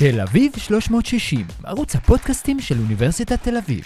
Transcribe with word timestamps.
תל 0.00 0.20
אביב 0.20 0.52
360, 0.58 1.46
ערוץ 1.64 1.94
הפודקאסטים 1.94 2.60
של 2.60 2.74
אוניברסיטת 2.84 3.42
תל 3.42 3.56
אביב. 3.56 3.84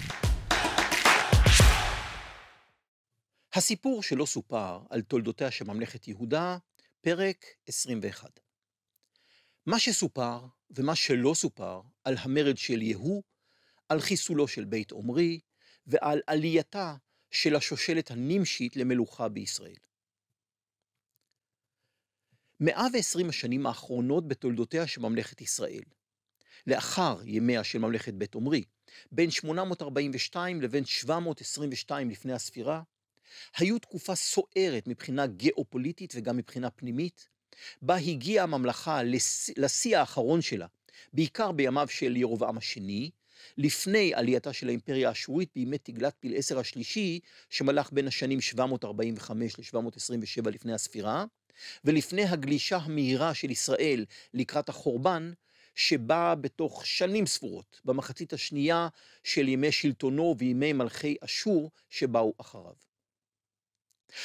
הסיפור 3.54 4.02
שלא 4.02 4.26
סופר 4.26 4.80
על 4.90 5.02
תולדותיה 5.02 5.50
של 5.50 5.64
ממלכת 5.64 6.08
יהודה, 6.08 6.58
פרק 7.00 7.44
21. 7.68 8.40
מה 9.66 9.78
שסופר 9.78 10.46
ומה 10.70 10.94
שלא 10.94 11.34
סופר 11.34 11.80
על 12.04 12.14
המרד 12.18 12.56
של 12.56 12.82
יהוא, 12.82 13.22
על 13.88 14.00
חיסולו 14.00 14.48
של 14.48 14.64
בית 14.64 14.90
עומרי 14.90 15.40
ועל 15.86 16.20
עלייתה 16.26 16.94
של 17.30 17.56
השושלת 17.56 18.10
הנמשית 18.10 18.76
למלוכה 18.76 19.28
בישראל. 19.28 19.76
120 22.60 23.28
השנים 23.28 23.66
האחרונות 23.66 24.28
בתולדותיה 24.28 24.86
של 24.86 25.00
ממלכת 25.00 25.40
ישראל. 25.40 25.82
לאחר 26.66 27.16
ימיה 27.24 27.64
של 27.64 27.78
ממלכת 27.78 28.14
בית 28.14 28.34
עומרי, 28.34 28.64
בין 29.12 29.30
842 29.30 30.60
לבין 30.60 30.84
722 30.84 32.10
לפני 32.10 32.32
הספירה, 32.32 32.82
היו 33.56 33.78
תקופה 33.78 34.14
סוערת 34.14 34.86
מבחינה 34.86 35.26
גיאופוליטית 35.26 36.12
וגם 36.16 36.36
מבחינה 36.36 36.70
פנימית, 36.70 37.28
בה 37.82 37.96
הגיעה 37.96 38.44
הממלכה 38.44 39.00
לשיא 39.56 39.98
האחרון 39.98 40.42
שלה, 40.42 40.66
בעיקר 41.12 41.52
בימיו 41.52 41.88
של 41.88 42.16
ירובעם 42.16 42.58
השני, 42.58 43.10
לפני 43.58 44.14
עלייתה 44.14 44.52
של 44.52 44.68
האימפריה 44.68 45.08
האשורית 45.08 45.50
בימי 45.54 45.78
תגלת 45.78 46.14
פלעשר 46.20 46.58
השלישי, 46.58 47.20
שמלך 47.50 47.92
בין 47.92 48.06
השנים 48.06 48.40
745 48.40 49.58
ל-727 49.58 50.50
לפני 50.50 50.72
הספירה, 50.72 51.24
ולפני 51.84 52.24
הגלישה 52.24 52.76
המהירה 52.76 53.34
של 53.34 53.50
ישראל 53.50 54.04
לקראת 54.34 54.68
החורבן, 54.68 55.32
שבאה 55.74 56.34
בתוך 56.34 56.86
שנים 56.86 57.26
ספורות, 57.26 57.80
במחצית 57.84 58.32
השנייה 58.32 58.88
של 59.24 59.48
ימי 59.48 59.72
שלטונו 59.72 60.34
וימי 60.38 60.72
מלכי 60.72 61.16
אשור 61.20 61.70
שבאו 61.90 62.32
אחריו. 62.38 62.74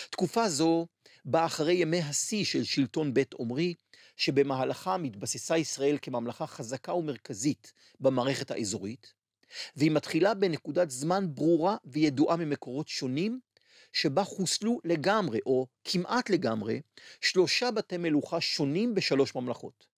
תקופה 0.09 0.49
זו 0.49 0.87
באה 1.25 1.45
אחרי 1.45 1.73
ימי 1.73 1.99
השיא 1.99 2.45
של 2.45 2.63
שלטון 2.63 3.13
בית 3.13 3.33
עומרי, 3.33 3.73
שבמהלכה 4.17 4.97
מתבססה 4.97 5.57
ישראל 5.57 5.97
כממלכה 6.01 6.47
חזקה 6.47 6.93
ומרכזית 6.93 7.73
במערכת 7.99 8.51
האזורית, 8.51 9.13
והיא 9.75 9.91
מתחילה 9.91 10.33
בנקודת 10.33 10.89
זמן 10.89 11.25
ברורה 11.29 11.77
וידועה 11.85 12.35
ממקורות 12.35 12.87
שונים, 12.87 13.39
שבה 13.93 14.23
חוסלו 14.23 14.79
לגמרי, 14.83 15.39
או 15.45 15.67
כמעט 15.83 16.29
לגמרי, 16.29 16.81
שלושה 17.21 17.71
בתי 17.71 17.97
מלוכה 17.97 18.41
שונים 18.41 18.95
בשלוש 18.95 19.35
ממלכות. 19.35 19.88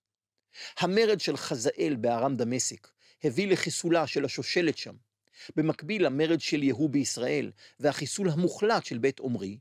המרד 0.80 1.20
של 1.20 1.38
חזאל 1.38 1.96
בארם 2.00 2.36
דמשק 2.36 2.88
הביא 3.24 3.48
לחיסולה 3.48 4.08
של 4.08 4.26
השושלת 4.26 4.78
שם. 4.78 4.96
במקביל 5.56 6.06
למרד 6.06 6.42
של 6.42 6.64
יהוא 6.64 6.90
בישראל 6.90 7.52
והחיסול 7.80 8.30
המוחלט 8.30 8.86
של 8.86 8.98
בית 8.98 9.20
עומרי, 9.20 9.58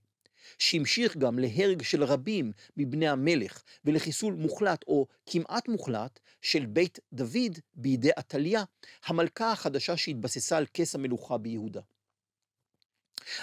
שהמשיך 0.59 1.17
גם 1.17 1.39
להרג 1.39 1.83
של 1.83 2.05
רבים 2.05 2.53
מבני 2.77 3.09
המלך 3.09 3.63
ולחיסול 3.85 4.35
מוחלט 4.35 4.83
או 4.87 5.07
כמעט 5.27 5.69
מוחלט 5.69 6.21
של 6.43 6.67
בית 6.67 6.99
דוד 7.13 7.59
בידי 7.75 8.11
עתליה, 8.17 8.65
המלכה 9.05 9.53
החדשה 9.53 9.97
שהתבססה 9.97 10.57
על 10.57 10.67
כס 10.75 10.95
המלוכה 10.95 11.39
ביהודה. 11.39 11.81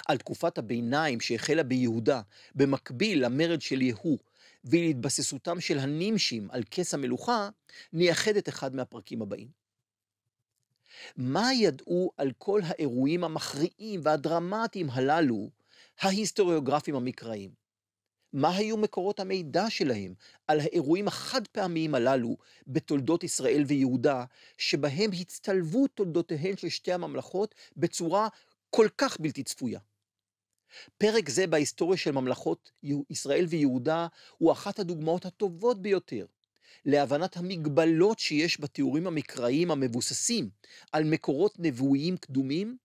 על 0.08 0.18
תקופת 0.18 0.58
הביניים 0.58 1.20
שהחלה 1.20 1.62
ביהודה, 1.62 2.20
במקביל 2.54 3.24
למרד 3.24 3.62
של 3.62 3.82
יהוא 3.82 4.18
ולהתבססותם 4.64 5.60
של 5.60 5.78
הנימשים 5.78 6.48
על 6.50 6.62
כס 6.70 6.94
המלוכה, 6.94 7.48
נייחד 7.92 8.36
את 8.36 8.48
אחד 8.48 8.74
מהפרקים 8.74 9.22
הבאים. 9.22 9.48
מה 11.16 11.54
ידעו 11.54 12.10
על 12.16 12.32
כל 12.38 12.60
האירועים 12.64 13.24
המכריעים 13.24 14.00
והדרמטיים 14.02 14.90
הללו 14.90 15.50
ההיסטוריוגרפים 16.00 16.94
המקראיים? 16.94 17.50
מה 18.32 18.56
היו 18.56 18.76
מקורות 18.76 19.20
המידע 19.20 19.70
שלהם 19.70 20.14
על 20.46 20.60
האירועים 20.60 21.08
החד 21.08 21.46
פעמיים 21.46 21.94
הללו 21.94 22.36
בתולדות 22.66 23.24
ישראל 23.24 23.64
ויהודה, 23.66 24.24
שבהם 24.58 25.10
הצטלבו 25.20 25.86
תולדותיהן 25.86 26.56
של 26.56 26.68
שתי 26.68 26.92
הממלכות 26.92 27.54
בצורה 27.76 28.28
כל 28.70 28.88
כך 28.98 29.20
בלתי 29.20 29.42
צפויה? 29.42 29.80
פרק 30.98 31.28
זה 31.28 31.46
בהיסטוריה 31.46 31.98
של 31.98 32.10
ממלכות 32.10 32.70
ישראל 33.10 33.46
ויהודה 33.48 34.06
הוא 34.38 34.52
אחת 34.52 34.78
הדוגמאות 34.78 35.26
הטובות 35.26 35.82
ביותר 35.82 36.26
להבנת 36.84 37.36
המגבלות 37.36 38.18
שיש 38.18 38.60
בתיאורים 38.60 39.06
המקראיים 39.06 39.70
המבוססים 39.70 40.50
על 40.92 41.04
מקורות 41.04 41.54
נבואיים 41.58 42.16
קדומים, 42.16 42.76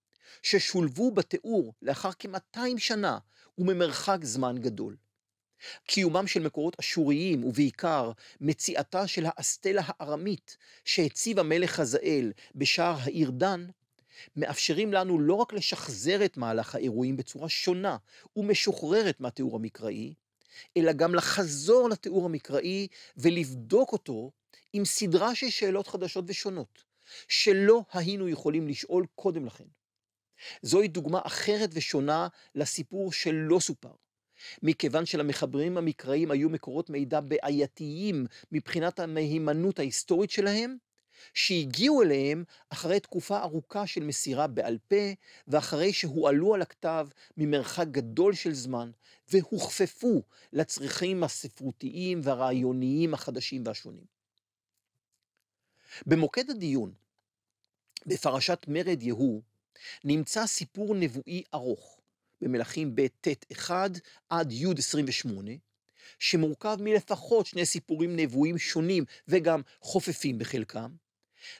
ששולבו 0.41 1.11
בתיאור 1.11 1.73
לאחר 1.81 2.09
כ-200 2.19 2.59
שנה 2.77 3.17
וממרחק 3.57 4.17
זמן 4.21 4.57
גדול. 4.57 4.95
קיומם 5.87 6.27
של 6.27 6.39
מקורות 6.43 6.75
אשוריים, 6.79 7.43
ובעיקר 7.43 8.11
מציאתה 8.41 9.07
של 9.07 9.25
האסטלה 9.25 9.81
הארמית 9.85 10.57
שהציב 10.85 11.39
המלך 11.39 11.71
חזאל 11.71 12.31
בשער 12.55 12.95
העיר 12.99 13.31
דן, 13.31 13.65
מאפשרים 14.35 14.93
לנו 14.93 15.19
לא 15.19 15.33
רק 15.33 15.53
לשחזר 15.53 16.25
את 16.25 16.37
מהלך 16.37 16.75
האירועים 16.75 17.17
בצורה 17.17 17.49
שונה 17.49 17.97
ומשוחררת 18.35 19.19
מהתיאור 19.19 19.55
המקראי, 19.55 20.13
אלא 20.77 20.93
גם 20.93 21.15
לחזור 21.15 21.89
לתיאור 21.89 22.25
המקראי 22.25 22.87
ולבדוק 23.17 23.91
אותו 23.91 24.31
עם 24.73 24.85
סדרה 24.85 25.35
של 25.35 25.49
שאלות 25.49 25.87
חדשות 25.87 26.25
ושונות, 26.27 26.83
שלא 27.27 27.83
היינו 27.93 28.29
יכולים 28.29 28.67
לשאול 28.67 29.05
קודם 29.15 29.45
לכן. 29.45 29.65
זוהי 30.61 30.87
דוגמה 30.87 31.19
אחרת 31.23 31.69
ושונה 31.73 32.27
לסיפור 32.55 33.11
שלא 33.11 33.59
סופר. 33.59 33.91
מכיוון 34.63 35.05
שלמחברים 35.05 35.77
המקראיים 35.77 36.31
היו 36.31 36.49
מקורות 36.49 36.89
מידע 36.89 37.19
בעייתיים 37.19 38.25
מבחינת 38.51 38.99
המהימנות 38.99 39.79
ההיסטורית 39.79 40.29
שלהם, 40.29 40.77
שהגיעו 41.33 42.01
אליהם 42.01 42.43
אחרי 42.69 42.99
תקופה 42.99 43.39
ארוכה 43.39 43.87
של 43.87 44.03
מסירה 44.03 44.47
בעל 44.47 44.77
פה, 44.87 45.13
ואחרי 45.47 45.93
שהועלו 45.93 46.53
על 46.53 46.61
הכתב 46.61 47.07
ממרחק 47.37 47.87
גדול 47.91 48.33
של 48.33 48.53
זמן, 48.53 48.91
והוכפפו 49.29 50.21
לצרכים 50.53 51.23
הספרותיים 51.23 52.21
והרעיוניים 52.23 53.13
החדשים 53.13 53.63
והשונים. 53.65 54.05
במוקד 56.05 56.49
הדיון, 56.49 56.93
בפרשת 58.05 58.65
מרד 58.67 59.03
יהוא, 59.03 59.41
נמצא 60.03 60.45
סיפור 60.45 60.95
נבואי 60.95 61.43
ארוך, 61.53 61.99
במלכים 62.41 62.95
ב' 62.95 63.07
ט' 63.21 63.51
1 63.53 63.91
עד 64.29 64.51
י' 64.51 64.65
28, 64.77 65.51
שמורכב 66.19 66.77
מלפחות 66.79 67.45
שני 67.45 67.65
סיפורים 67.65 68.15
נבואיים 68.15 68.57
שונים 68.57 69.03
וגם 69.27 69.61
חופפים 69.81 70.37
בחלקם, 70.37 70.91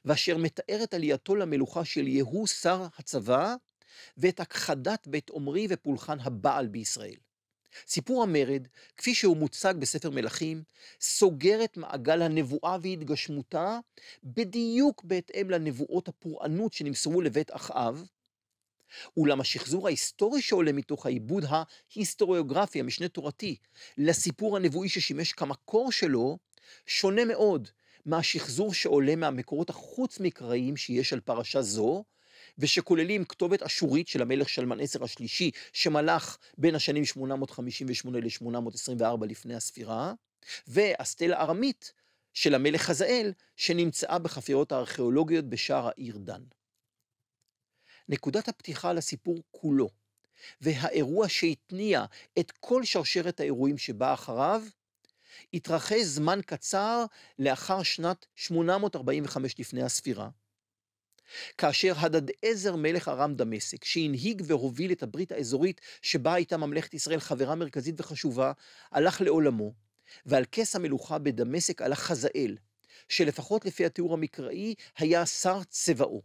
ואשר 0.06 0.38
מתאר 0.38 0.84
את 0.84 0.94
עלייתו 0.94 1.36
למלוכה 1.36 1.86
של 1.86 2.08
יהוא 2.08 2.48
שר 2.48 2.88
הצבא, 2.98 3.56
ואת 4.18 4.40
הכחדת 4.40 5.08
בית 5.08 5.30
עומרי 5.30 5.68
ופולחן 5.70 6.20
הבעל 6.20 6.68
בישראל. 6.68 7.16
סיפור 7.88 8.24
המרד, 8.24 8.68
כפי 8.98 9.16
שהוא 9.16 9.38
מוצג 9.38 9.74
בספר 9.80 10.10
מלכים, 10.10 10.64
סוגר 11.02 11.64
את 11.64 11.78
מעגל 11.78 12.22
הנבואה 12.22 12.78
והתגשמותה 12.82 13.80
בדיוק 14.24 15.04
בהתאם 15.04 15.50
לנבואות 15.50 16.08
הפורענות 16.08 16.74
שנמסרו 16.74 17.22
לבית 17.22 17.52
אחאב, 17.52 18.08
אולם 19.18 19.42
השחזור 19.42 19.88
ההיסטורי 19.88 20.42
שעולה 20.42 20.72
מתוך 20.72 21.06
העיבוד 21.06 21.46
ההיסטוריוגרפי, 21.96 22.80
המשנה 22.80 23.08
תורתי, 23.08 23.56
לסיפור 23.98 24.58
הנבואי 24.58 24.90
ששימש 24.90 25.34
כמקור 25.34 25.92
שלו, 25.92 26.38
שונה 26.86 27.26
מאוד 27.26 27.70
מהשחזור 28.06 28.74
שעולה 28.74 29.16
מהמקורות 29.16 29.70
החוץ-מקראיים 29.70 30.78
שיש 30.78 31.14
על 31.14 31.20
פרשה 31.20 31.62
זו, 31.62 32.04
ושכוללים 32.58 33.26
כתובת 33.26 33.62
אשורית 33.62 34.08
של 34.08 34.22
המלך 34.22 34.50
שלמן 34.50 34.80
עשר 34.80 35.04
השלישי, 35.04 35.52
שמלך 35.74 36.38
בין 36.58 36.76
השנים 36.76 37.06
858 37.06 38.20
ל-824 38.20 39.26
לפני 39.26 39.56
הספירה, 39.56 40.14
ואסטלה 40.68 41.42
ארמית 41.42 41.94
של 42.34 42.56
המלך 42.56 42.82
חזאל, 42.82 43.34
שנמצאה 43.56 44.20
בחפירות 44.20 44.72
הארכיאולוגיות 44.72 45.46
בשער 45.46 45.88
העיר 45.88 46.18
דן. 46.18 46.42
נקודת 48.10 48.48
הפתיחה 48.48 48.94
לסיפור 48.94 49.44
כולו, 49.52 49.90
והאירוע 50.62 51.30
שהתניע 51.30 52.06
את 52.40 52.52
כל 52.60 52.84
שרשרת 52.84 53.40
האירועים 53.40 53.78
שבאה 53.78 54.14
אחריו, 54.14 54.64
התרחש 55.54 56.02
זמן 56.02 56.40
קצר 56.46 57.06
לאחר 57.40 57.84
שנת 57.84 58.26
845 58.36 59.60
לפני 59.60 59.84
הספירה, 59.84 60.30
כאשר 61.58 61.94
הדד 61.98 62.32
עזר 62.42 62.76
מלך 62.76 63.08
ארם 63.08 63.36
דמשק, 63.36 63.84
שהנהיג 63.84 64.42
והוביל 64.46 64.92
את 64.92 65.04
הברית 65.04 65.32
האזורית 65.32 65.82
שבה 66.02 66.34
הייתה 66.34 66.58
ממלכת 66.58 66.94
ישראל 66.94 67.20
חברה 67.20 67.56
מרכזית 67.56 67.96
וחשובה, 68.00 68.52
הלך 68.92 69.22
לעולמו, 69.22 69.74
ועל 70.26 70.46
כס 70.52 70.76
המלוכה 70.76 71.18
בדמשק 71.18 71.82
הלך 71.82 72.00
חזאל, 72.00 72.58
שלפחות 73.10 73.66
לפי 73.66 73.86
התיאור 73.86 74.14
המקראי, 74.14 74.76
היה 74.98 75.26
שר 75.26 75.64
צבאו. 75.64 76.22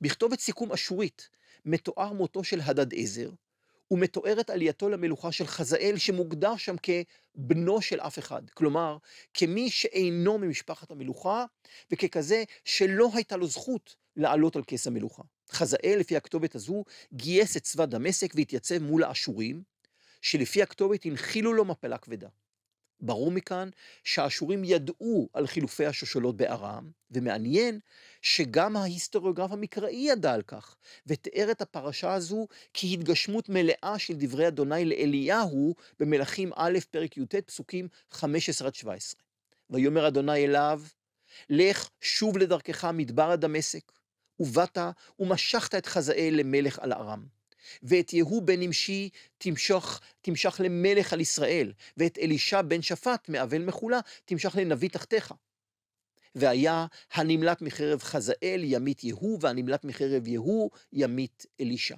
בכתובת 0.00 0.40
סיכום 0.40 0.72
אשורית 0.72 1.28
מתואר 1.64 2.12
מותו 2.12 2.44
של 2.44 2.60
הדד 2.60 2.92
עזר, 3.90 3.94
ומתוארת 3.94 4.50
עלייתו 4.50 4.88
למלוכה 4.88 5.32
של 5.32 5.46
חזאל, 5.46 5.94
שמוגדר 5.96 6.56
שם 6.56 6.76
כבנו 6.82 7.82
של 7.82 8.00
אף 8.00 8.18
אחד. 8.18 8.42
כלומר, 8.50 8.96
כמי 9.34 9.70
שאינו 9.70 10.38
ממשפחת 10.38 10.90
המלוכה, 10.90 11.44
וככזה 11.90 12.44
שלא 12.64 13.10
הייתה 13.14 13.36
לו 13.36 13.46
זכות 13.46 13.96
לעלות 14.16 14.56
על 14.56 14.62
כס 14.66 14.86
המלוכה. 14.86 15.22
חזאל, 15.50 15.96
לפי 15.98 16.16
הכתובת 16.16 16.54
הזו, 16.54 16.84
גייס 17.12 17.56
את 17.56 17.62
צבא 17.62 17.86
דמשק 17.86 18.32
והתייצב 18.34 18.78
מול 18.78 19.04
האשורים, 19.04 19.62
שלפי 20.22 20.62
הכתובת 20.62 21.04
הנחילו 21.06 21.52
לו 21.52 21.64
מפלה 21.64 21.98
כבדה. 21.98 22.28
ברור 23.00 23.30
מכאן 23.30 23.68
שהאשורים 24.04 24.64
ידעו 24.64 25.28
על 25.32 25.46
חילופי 25.46 25.86
השושלות 25.86 26.36
בארם, 26.36 26.90
ומעניין 27.10 27.80
שגם 28.24 28.76
ההיסטוריוגרף 28.76 29.52
המקראי 29.52 29.96
ידע 29.96 30.32
על 30.32 30.42
כך, 30.42 30.76
ותיאר 31.06 31.50
את 31.50 31.62
הפרשה 31.62 32.14
הזו 32.14 32.46
כהתגשמות 32.74 33.48
מלאה 33.48 33.94
של 33.98 34.14
דברי 34.16 34.48
אדוני 34.48 34.84
לאליהו 34.84 35.74
במלכים 36.00 36.52
א', 36.56 36.78
פרק 36.90 37.16
י"ט, 37.16 37.34
פסוקים 37.34 37.88
15 38.10 38.68
17. 38.72 39.20
ויאמר 39.70 40.08
אדוני 40.08 40.44
אליו, 40.44 40.82
לך 41.50 41.90
שוב 42.00 42.38
לדרכך 42.38 42.84
מדבר 42.84 43.30
הדמשק, 43.30 43.92
ובאת 44.40 44.78
ומשכת 45.18 45.74
את 45.74 45.86
חזאל 45.86 46.34
למלך 46.36 46.78
על 46.78 46.92
ארם. 46.92 47.26
ואת 47.82 48.12
יהוא 48.12 48.42
בן 48.42 48.60
נמשי 48.60 49.10
תמשוך, 49.38 50.00
תמשך 50.20 50.60
למלך 50.64 51.12
על 51.12 51.20
ישראל, 51.20 51.72
ואת 51.96 52.18
אלישע 52.18 52.62
בן 52.62 52.82
שפט 52.82 53.28
מאבל 53.28 53.64
מחולה 53.64 54.00
תמשך 54.24 54.56
לנביא 54.56 54.88
תחתיך. 54.88 55.32
והיה 56.34 56.86
הנמלט 57.12 57.62
מחרב 57.62 58.02
חזאל 58.02 58.60
ימית 58.64 59.04
יהוא, 59.04 59.38
והנמלט 59.40 59.84
מחרב 59.84 60.28
יהוא 60.28 60.70
ימית 60.92 61.46
אלישע. 61.60 61.96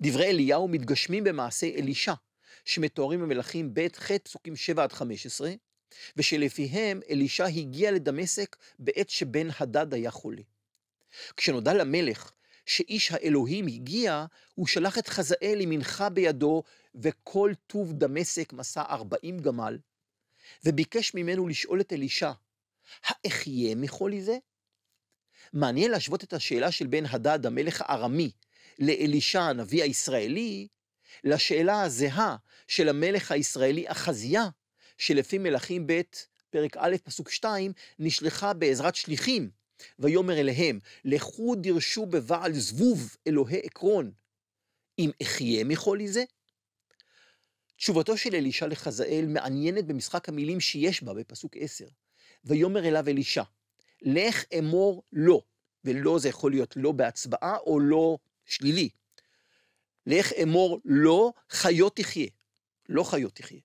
דברי 0.00 0.26
אליהו 0.26 0.68
מתגשמים 0.68 1.24
במעשה 1.24 1.66
אלישע, 1.66 2.14
שמתוארים 2.64 3.20
במלכים 3.20 3.74
ב' 3.74 3.88
ח' 3.96 4.10
פסוקים 4.12 4.56
7 4.56 4.82
עד 4.82 4.92
15, 4.92 5.52
ושלפיהם 6.16 7.00
אלישע 7.10 7.44
הגיע 7.44 7.90
לדמשק 7.90 8.56
בעת 8.78 9.10
שבן 9.10 9.48
הדד 9.60 9.94
היה 9.94 10.10
חולה. 10.10 10.42
כשנודע 11.36 11.74
למלך 11.74 12.32
שאיש 12.66 13.12
האלוהים 13.12 13.66
הגיע, 13.66 14.26
הוא 14.54 14.66
שלח 14.66 14.98
את 14.98 15.08
חזאל 15.08 15.58
עם 15.60 15.70
מנחה 15.70 16.08
בידו, 16.08 16.62
וכל 16.94 17.52
טוב 17.66 17.92
דמשק 17.92 18.52
מסע 18.52 18.82
ארבעים 18.82 19.38
גמל, 19.38 19.78
וביקש 20.64 21.14
ממנו 21.14 21.48
לשאול 21.48 21.80
את 21.80 21.92
אלישע, 21.92 22.32
האחיה 23.04 23.74
מחולי 23.74 24.22
זה? 24.22 24.38
מעניין 25.52 25.90
להשוות 25.90 26.24
את 26.24 26.32
השאלה 26.32 26.72
של 26.72 26.86
בן 26.86 27.06
הדד, 27.06 27.46
המלך 27.46 27.82
הארמי, 27.86 28.30
לאלישע 28.78 29.40
הנביא 29.42 29.82
הישראלי, 29.82 30.68
לשאלה 31.24 31.82
הזהה 31.82 32.36
של 32.68 32.88
המלך 32.88 33.32
הישראלי 33.32 33.84
אחזיה, 33.90 34.48
שלפי 34.98 35.38
מלכים 35.38 35.86
ב', 35.86 36.00
פרק 36.50 36.76
א', 36.76 36.96
פסוק 37.04 37.30
2, 37.30 37.72
נשלחה 37.98 38.52
בעזרת 38.52 38.94
שליחים 38.94 39.50
ויאמר 39.98 40.40
אליהם, 40.40 40.78
לכו 41.04 41.54
דירשו 41.54 42.06
בבעל 42.06 42.52
זבוב 42.52 43.16
אלוהי 43.26 43.60
עקרון, 43.64 44.12
אם 44.98 45.10
אחיה 45.22 45.64
מחולי 45.64 46.08
זה? 46.08 46.24
תשובתו 47.76 48.16
של 48.16 48.34
אלישע 48.34 48.66
לחזאל 48.66 49.24
מעניינת 49.28 49.86
במשחק 49.86 50.28
המילים 50.28 50.60
שיש 50.60 51.02
בה 51.02 51.14
בפסוק 51.14 51.56
10. 51.56 51.84
ויאמר 52.44 52.88
אליו 52.88 53.08
אלישע, 53.08 53.42
לך 54.02 54.44
אמור 54.58 55.02
לא, 55.12 55.42
ולא 55.84 56.18
זה 56.18 56.28
יכול 56.28 56.50
להיות 56.50 56.76
לא 56.76 56.92
בהצבעה 56.92 57.56
או 57.56 57.80
לא 57.80 58.18
שלילי. 58.44 58.88
לך 60.06 60.32
אמור 60.42 60.80
לא, 60.84 61.32
חיות 61.50 61.96
תחיה, 61.96 62.28
לא 62.88 63.02
חיות 63.02 63.34
תחיה. 63.34 63.60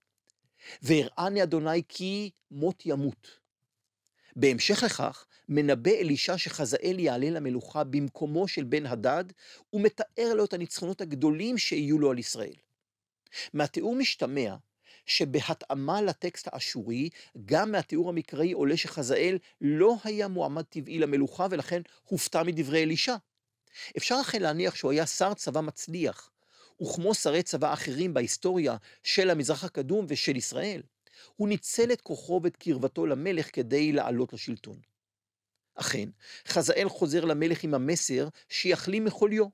והראני 0.81 1.43
אדוני 1.43 1.81
כי 1.87 2.29
מות 2.51 2.85
ימות. 2.85 3.27
בהמשך 4.35 4.83
לכך, 4.83 5.25
מנבא 5.49 5.91
אלישע 5.91 6.37
שחזאל 6.37 6.95
יעלה 6.99 7.29
למלוכה 7.29 7.83
במקומו 7.83 8.47
של 8.47 8.63
בן 8.63 8.85
הדד, 8.85 9.23
ומתאר 9.73 10.33
לו 10.33 10.45
את 10.45 10.53
הניצחונות 10.53 11.01
הגדולים 11.01 11.57
שיהיו 11.57 11.99
לו 11.99 12.11
על 12.11 12.19
ישראל. 12.19 12.53
מהתיאור 13.53 13.95
משתמע 13.95 14.55
שבהתאמה 15.05 16.01
לטקסט 16.01 16.47
האשורי, 16.51 17.09
גם 17.45 17.71
מהתיאור 17.71 18.09
המקראי 18.09 18.51
עולה 18.51 18.77
שחזאל 18.77 19.37
לא 19.61 19.95
היה 20.03 20.27
מועמד 20.27 20.63
טבעי 20.63 20.99
למלוכה 20.99 21.47
ולכן 21.51 21.81
הופתע 22.03 22.43
מדברי 22.43 22.83
אלישע. 22.83 23.15
אפשר 23.97 24.17
אכן 24.21 24.41
להניח 24.41 24.75
שהוא 24.75 24.91
היה 24.91 25.05
שר 25.05 25.33
צבא 25.33 25.61
מצליח, 25.61 26.31
וכמו 26.81 27.13
שרי 27.15 27.43
צבא 27.43 27.73
אחרים 27.73 28.13
בהיסטוריה 28.13 28.77
של 29.03 29.29
המזרח 29.29 29.63
הקדום 29.63 30.05
ושל 30.09 30.35
ישראל, 30.35 30.81
הוא 31.35 31.49
ניצל 31.49 31.91
את 31.93 32.01
כוחו 32.01 32.39
ואת 32.43 32.55
קרבתו 32.55 33.05
למלך 33.05 33.55
כדי 33.55 33.91
לעלות 33.91 34.33
לשלטון. 34.33 34.79
אכן, 35.75 36.09
חזאל 36.47 36.89
חוזר 36.89 37.25
למלך 37.25 37.63
עם 37.63 37.73
המסר 37.73 38.27
שיחלים 38.49 39.05
מחוליו. 39.05 39.45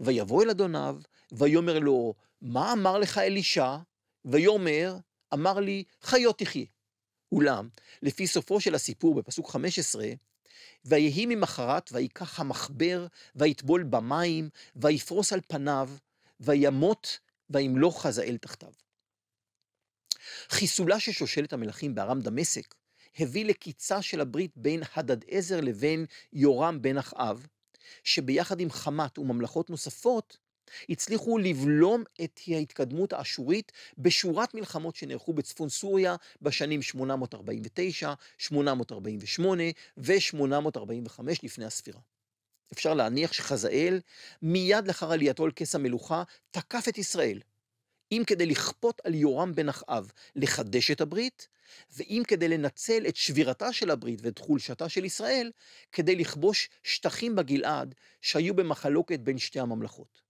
ויבוא 0.00 0.42
אל 0.42 0.50
אדוניו, 0.50 0.96
ויאמר 1.32 1.78
לו, 1.78 2.14
מה 2.42 2.72
אמר 2.72 2.98
לך 2.98 3.18
אלישע? 3.18 3.76
ויאמר, 4.24 4.96
אמר 5.34 5.60
לי, 5.60 5.84
חיות 6.02 6.38
תחיה. 6.38 6.66
אולם, 7.32 7.68
לפי 8.02 8.26
סופו 8.26 8.60
של 8.60 8.74
הסיפור 8.74 9.14
בפסוק 9.14 9.50
15, 9.50 10.06
ויהי 10.84 11.26
ממחרת, 11.26 11.92
ויקח 11.92 12.40
המחבר, 12.40 13.06
ויטבול 13.34 13.82
במים, 13.82 14.48
ויפרוס 14.76 15.32
על 15.32 15.40
פניו, 15.48 15.90
וימות, 16.40 17.18
וימלוך 17.50 18.06
חזאל 18.06 18.36
תחתיו. 18.36 18.72
חיסולה 20.48 21.00
של 21.00 21.12
שושלת 21.12 21.52
המלכים 21.52 21.94
בארם 21.94 22.20
דמשק 22.20 22.74
הביא 23.18 23.44
לקיצה 23.44 24.02
של 24.02 24.20
הברית 24.20 24.56
בין 24.56 24.82
הדדעזר 24.94 25.60
לבין 25.60 26.06
יורם 26.32 26.82
בן 26.82 26.98
אחאב, 26.98 27.46
שביחד 28.04 28.60
עם 28.60 28.70
חמת 28.70 29.18
וממלכות 29.18 29.70
נוספות, 29.70 30.38
הצליחו 30.88 31.38
לבלום 31.38 32.04
את 32.24 32.40
ההתקדמות 32.48 33.12
האשורית 33.12 33.72
בשורת 33.98 34.54
מלחמות 34.54 34.96
שנערכו 34.96 35.32
בצפון 35.32 35.68
סוריה 35.68 36.16
בשנים 36.42 36.82
849, 36.82 38.14
848 38.38 39.62
ו-845 39.96 41.20
לפני 41.42 41.64
הספירה. 41.64 42.00
אפשר 42.72 42.94
להניח 42.94 43.32
שחזאל, 43.32 44.00
מיד 44.42 44.86
לאחר 44.86 45.12
עלייתו 45.12 45.44
על 45.44 45.50
כס 45.56 45.74
המלוכה, 45.74 46.22
תקף 46.50 46.88
את 46.88 46.98
ישראל, 46.98 47.40
אם 48.12 48.22
כדי 48.26 48.46
לכפות 48.46 49.00
על 49.04 49.14
יורם 49.14 49.54
בן 49.54 49.68
אחאב 49.68 50.12
לחדש 50.36 50.90
את 50.90 51.00
הברית, 51.00 51.48
ואם 51.96 52.22
כדי 52.28 52.48
לנצל 52.48 53.04
את 53.08 53.16
שבירתה 53.16 53.72
של 53.72 53.90
הברית 53.90 54.20
ואת 54.22 54.38
חולשתה 54.38 54.88
של 54.88 55.04
ישראל, 55.04 55.50
כדי 55.92 56.16
לכבוש 56.16 56.68
שטחים 56.82 57.36
בגלעד 57.36 57.94
שהיו 58.20 58.54
במחלוקת 58.54 59.20
בין 59.20 59.38
שתי 59.38 59.60
הממלכות. 59.60 60.21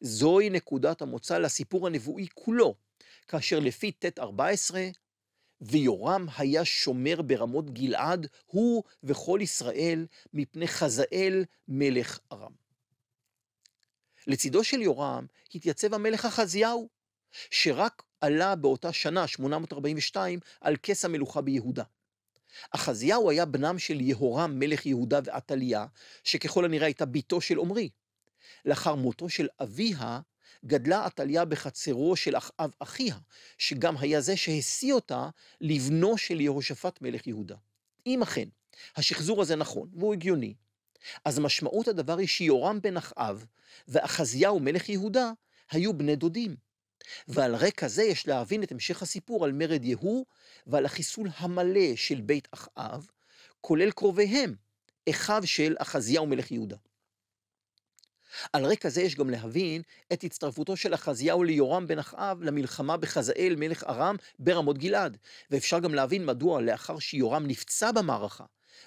זוהי 0.00 0.50
נקודת 0.50 1.02
המוצא 1.02 1.38
לסיפור 1.38 1.86
הנבואי 1.86 2.26
כולו, 2.34 2.74
כאשר 3.28 3.58
לפי 3.58 3.92
ט 3.92 4.18
14, 4.18 4.88
ויורם 5.60 6.26
היה 6.38 6.64
שומר 6.64 7.22
ברמות 7.22 7.70
גלעד, 7.70 8.26
הוא 8.46 8.82
וכל 9.02 9.38
ישראל, 9.42 10.06
מפני 10.32 10.68
חזאל 10.68 11.44
מלך 11.68 12.18
ארם. 12.32 12.52
לצידו 14.26 14.64
של 14.64 14.82
יורם 14.82 15.26
התייצב 15.54 15.94
המלך 15.94 16.24
אחזיהו, 16.24 16.88
שרק 17.50 18.02
עלה 18.20 18.54
באותה 18.54 18.92
שנה, 18.92 19.26
842, 19.26 20.40
על 20.60 20.76
כס 20.82 21.04
המלוכה 21.04 21.40
ביהודה. 21.40 21.84
אחזיהו 22.70 23.30
היה 23.30 23.44
בנם 23.44 23.78
של 23.78 24.00
יהורם 24.00 24.58
מלך 24.58 24.86
יהודה 24.86 25.20
ועתליה, 25.24 25.86
שככל 26.24 26.64
הנראה 26.64 26.86
הייתה 26.86 27.06
בתו 27.06 27.40
של 27.40 27.58
עמרי. 27.58 27.90
לאחר 28.64 28.94
מותו 28.94 29.28
של 29.28 29.48
אביה, 29.60 30.20
גדלה 30.64 31.04
עתליה 31.04 31.44
בחצרו 31.44 32.16
של 32.16 32.36
אחאב 32.36 32.70
אחיה, 32.78 33.16
שגם 33.58 33.96
היה 33.96 34.20
זה 34.20 34.36
שהשיא 34.36 34.92
אותה 34.92 35.28
לבנו 35.60 36.18
של 36.18 36.40
יהושפט 36.40 37.02
מלך 37.02 37.26
יהודה. 37.26 37.56
אם 38.06 38.22
אכן, 38.22 38.48
השחזור 38.96 39.42
הזה 39.42 39.56
נכון, 39.56 39.88
והוא 39.94 40.14
הגיוני, 40.14 40.54
אז 41.24 41.38
משמעות 41.38 41.88
הדבר 41.88 42.18
היא 42.18 42.28
שיורם 42.28 42.80
בן 42.82 42.96
אחאב 42.96 43.46
ואחזיהו 43.88 44.60
מלך 44.60 44.88
יהודה 44.88 45.32
היו 45.70 45.98
בני 45.98 46.16
דודים. 46.16 46.56
ועל 47.28 47.54
רקע 47.54 47.88
זה 47.88 48.02
יש 48.02 48.28
להבין 48.28 48.62
את 48.62 48.72
המשך 48.72 49.02
הסיפור 49.02 49.44
על 49.44 49.52
מרד 49.52 49.84
יהוא 49.84 50.26
ועל 50.66 50.84
החיסול 50.84 51.28
המלא 51.36 51.96
של 51.96 52.20
בית 52.20 52.48
אחאב, 52.50 53.06
כולל 53.60 53.90
קרוביהם, 53.90 54.54
אחיו 55.10 55.42
של 55.46 55.74
אחזיהו 55.78 56.26
מלך 56.26 56.50
יהודה. 56.50 56.76
על 58.52 58.64
רקע 58.64 58.88
זה 58.88 59.02
יש 59.02 59.14
גם 59.14 59.30
להבין 59.30 59.82
את 60.12 60.24
הצטרפותו 60.24 60.76
של 60.76 60.94
אחזיהו 60.94 61.44
ליורם 61.44 61.86
בן 61.86 61.98
אחאב 61.98 62.42
למלחמה 62.42 62.96
בחזאל 62.96 63.54
מלך 63.58 63.84
ארם 63.84 64.16
ברמות 64.38 64.78
גלעד, 64.78 65.16
ואפשר 65.50 65.78
גם 65.78 65.94
להבין 65.94 66.26
מדוע 66.26 66.62
לאחר 66.62 66.98
שיורם 66.98 67.46
נפצע 67.46 67.92
במערכה 67.92 68.44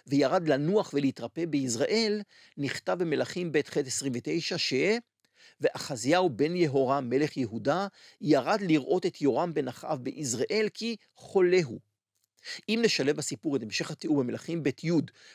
וירד 0.08 0.48
לנוח 0.48 0.92
ולהתרפא 0.94 1.46
ביזרעאל, 1.46 2.22
נכתב 2.58 2.96
במלכים 3.00 3.51
ב' 3.51 3.62
ח' 3.70 3.77
29 3.77 4.58
ש... 4.58 4.74
ואחזיהו 5.62 6.30
בן 6.30 6.56
יהורם 6.56 7.10
מלך 7.10 7.38
יהודה 7.38 7.88
ירד 8.22 8.62
לראות 8.62 9.06
את 9.06 9.22
יורם 9.22 9.54
בן 9.54 9.68
אחאב 9.68 10.04
ביזרעאל 10.04 10.68
כי 10.74 10.96
חולה 11.16 11.60
הוא. 11.63 11.80
אם 12.70 12.80
נשלב 12.84 13.18
בסיפור 13.18 13.56
את 13.56 13.63
המשך 13.63 13.92
התיאור 13.92 14.20
במלכים 14.20 14.63
ב' 14.63 14.70
י', 14.84 14.92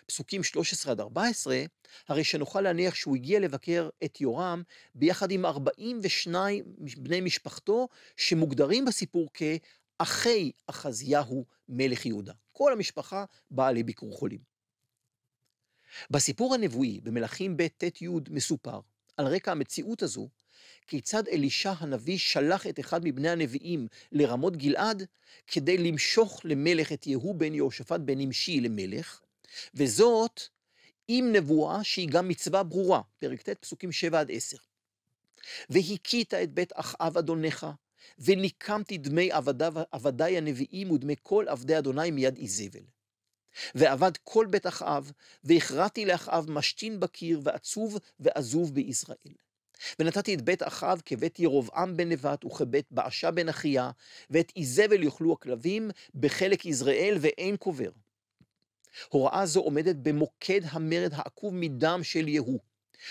פסוקים 0.07 0.43
13 0.43 0.93
עד 0.93 1.01
14, 1.01 1.65
הרי 2.09 2.25
שנוכל 2.25 2.61
להניח 2.61 2.95
שהוא 2.95 3.17
הגיע 3.17 3.41
לבקר 3.41 3.89
את 4.05 4.21
יורם 4.21 4.63
ביחד 4.95 5.31
עם 5.31 5.47
42 5.47 6.65
בני 6.97 7.21
משפחתו, 7.21 7.89
שמוגדרים 8.17 8.85
בסיפור 8.85 9.29
כאחי 9.35 10.51
אחזיהו 10.67 11.45
מלך 11.69 12.07
יהודה. 12.07 12.33
כל 12.53 12.73
המשפחה 12.73 13.25
באה 13.51 13.73
לביקור 13.73 14.13
חולים. 14.13 14.41
בסיפור 16.11 16.55
הנבואי 16.55 17.01
במלכים 17.03 17.57
ב' 17.57 17.67
ט' 17.67 18.03
י' 18.03 18.09
מסופר 18.31 18.81
על 19.17 19.27
רקע 19.27 19.53
המציאות 19.53 20.03
הזו, 20.03 20.29
כיצד 20.87 21.29
אלישע 21.29 21.73
הנביא 21.79 22.19
שלח 22.19 22.67
את 22.67 22.81
אחד 22.81 23.01
מבני 23.05 23.31
הנביאים 23.31 23.87
לרמות 24.13 24.57
גלעד 24.57 25.07
כדי 25.47 25.79
למשוך 25.79 26.41
למלך 26.45 26.93
את 26.93 27.07
יהוא 27.07 27.35
בן 27.35 27.55
יהושפט 27.55 28.01
בן 28.01 28.19
נמשי 28.19 28.61
למלך, 28.61 29.21
וזאת 29.75 30.41
עם 31.09 31.33
נבואה 31.33 31.85
שהיא 31.85 32.09
גם 32.09 32.29
מצווה 32.29 32.63
ברורה, 32.63 33.01
פרק 33.19 33.43
ט', 33.43 33.49
פסוקים 33.49 33.93
7 33.93 34.21
עד 34.21 34.31
10. 34.31 34.57
והכית 35.71 36.35
את 36.35 36.53
בית 36.53 36.73
אחאב 36.75 37.19
אדונך, 37.19 37.67
וניקמתי 38.19 38.99
דמי 38.99 39.31
עבדיי 39.93 40.37
הנביאים 40.37 40.91
ודמי 40.91 41.15
כל 41.23 41.45
עבדי 41.49 41.79
אדוני 41.79 42.11
מיד 42.11 42.37
איזבל. 42.37 42.85
ועבד 43.75 44.17
כל 44.25 44.47
בית 44.51 44.67
אחאב, 44.67 45.13
והכרעתי 45.45 46.05
לאחאב 46.05 46.51
משתין 46.51 47.01
בקיר, 47.01 47.41
ועצוב 47.45 47.99
ועזוב 48.21 48.75
בישראל. 48.75 49.35
ונתתי 49.99 50.35
את 50.35 50.43
בית 50.43 50.63
אחאב 50.63 51.03
כבית 51.05 51.39
ירבעם 51.41 51.97
בן 51.97 52.09
נבט, 52.09 52.45
וכבית 52.45 52.87
באשה 52.91 53.31
בן 53.31 53.49
אחיה, 53.49 53.91
ואת 54.31 54.53
איזבל 54.57 55.03
יאכלו 55.03 55.33
הכלבים, 55.33 55.91
בחלק 56.15 56.67
יזרעאל 56.67 57.17
ואין 57.21 57.57
קובר. 57.57 57.91
הוראה 59.09 59.47
זו 59.47 59.61
עומדת 59.61 59.97
במוקד 59.97 60.61
המרד 60.65 61.11
העקוב 61.13 61.55
מדם 61.55 62.01
של 62.03 62.29
יהוא, 62.29 62.61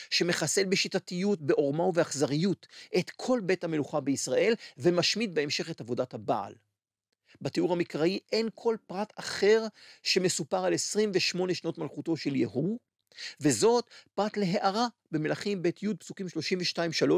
שמחסל 0.09 0.65
בשיטתיות, 0.65 1.41
בעורמה 1.41 1.83
ובאכזריות 1.83 2.67
את 2.97 3.09
כל 3.09 3.41
בית 3.43 3.63
המלוכה 3.63 3.99
בישראל, 3.99 4.53
ומשמיד 4.77 5.35
בהמשך 5.35 5.69
את 5.69 5.81
עבודת 5.81 6.13
הבעל. 6.13 6.53
בתיאור 7.41 7.73
המקראי 7.73 8.19
אין 8.31 8.49
כל 8.55 8.75
פרט 8.87 9.13
אחר 9.15 9.65
שמסופר 10.03 10.65
על 10.65 10.73
28 10.73 11.53
שנות 11.53 11.77
מלכותו 11.77 12.17
של 12.17 12.35
יהוא, 12.35 12.79
וזאת 13.41 13.85
פרט 14.15 14.37
להערה 14.37 14.87
במלכים 15.11 15.61
ב' 15.61 15.69
י' 15.81 15.93
פסוקים 15.99 16.27
32-3 16.27 16.29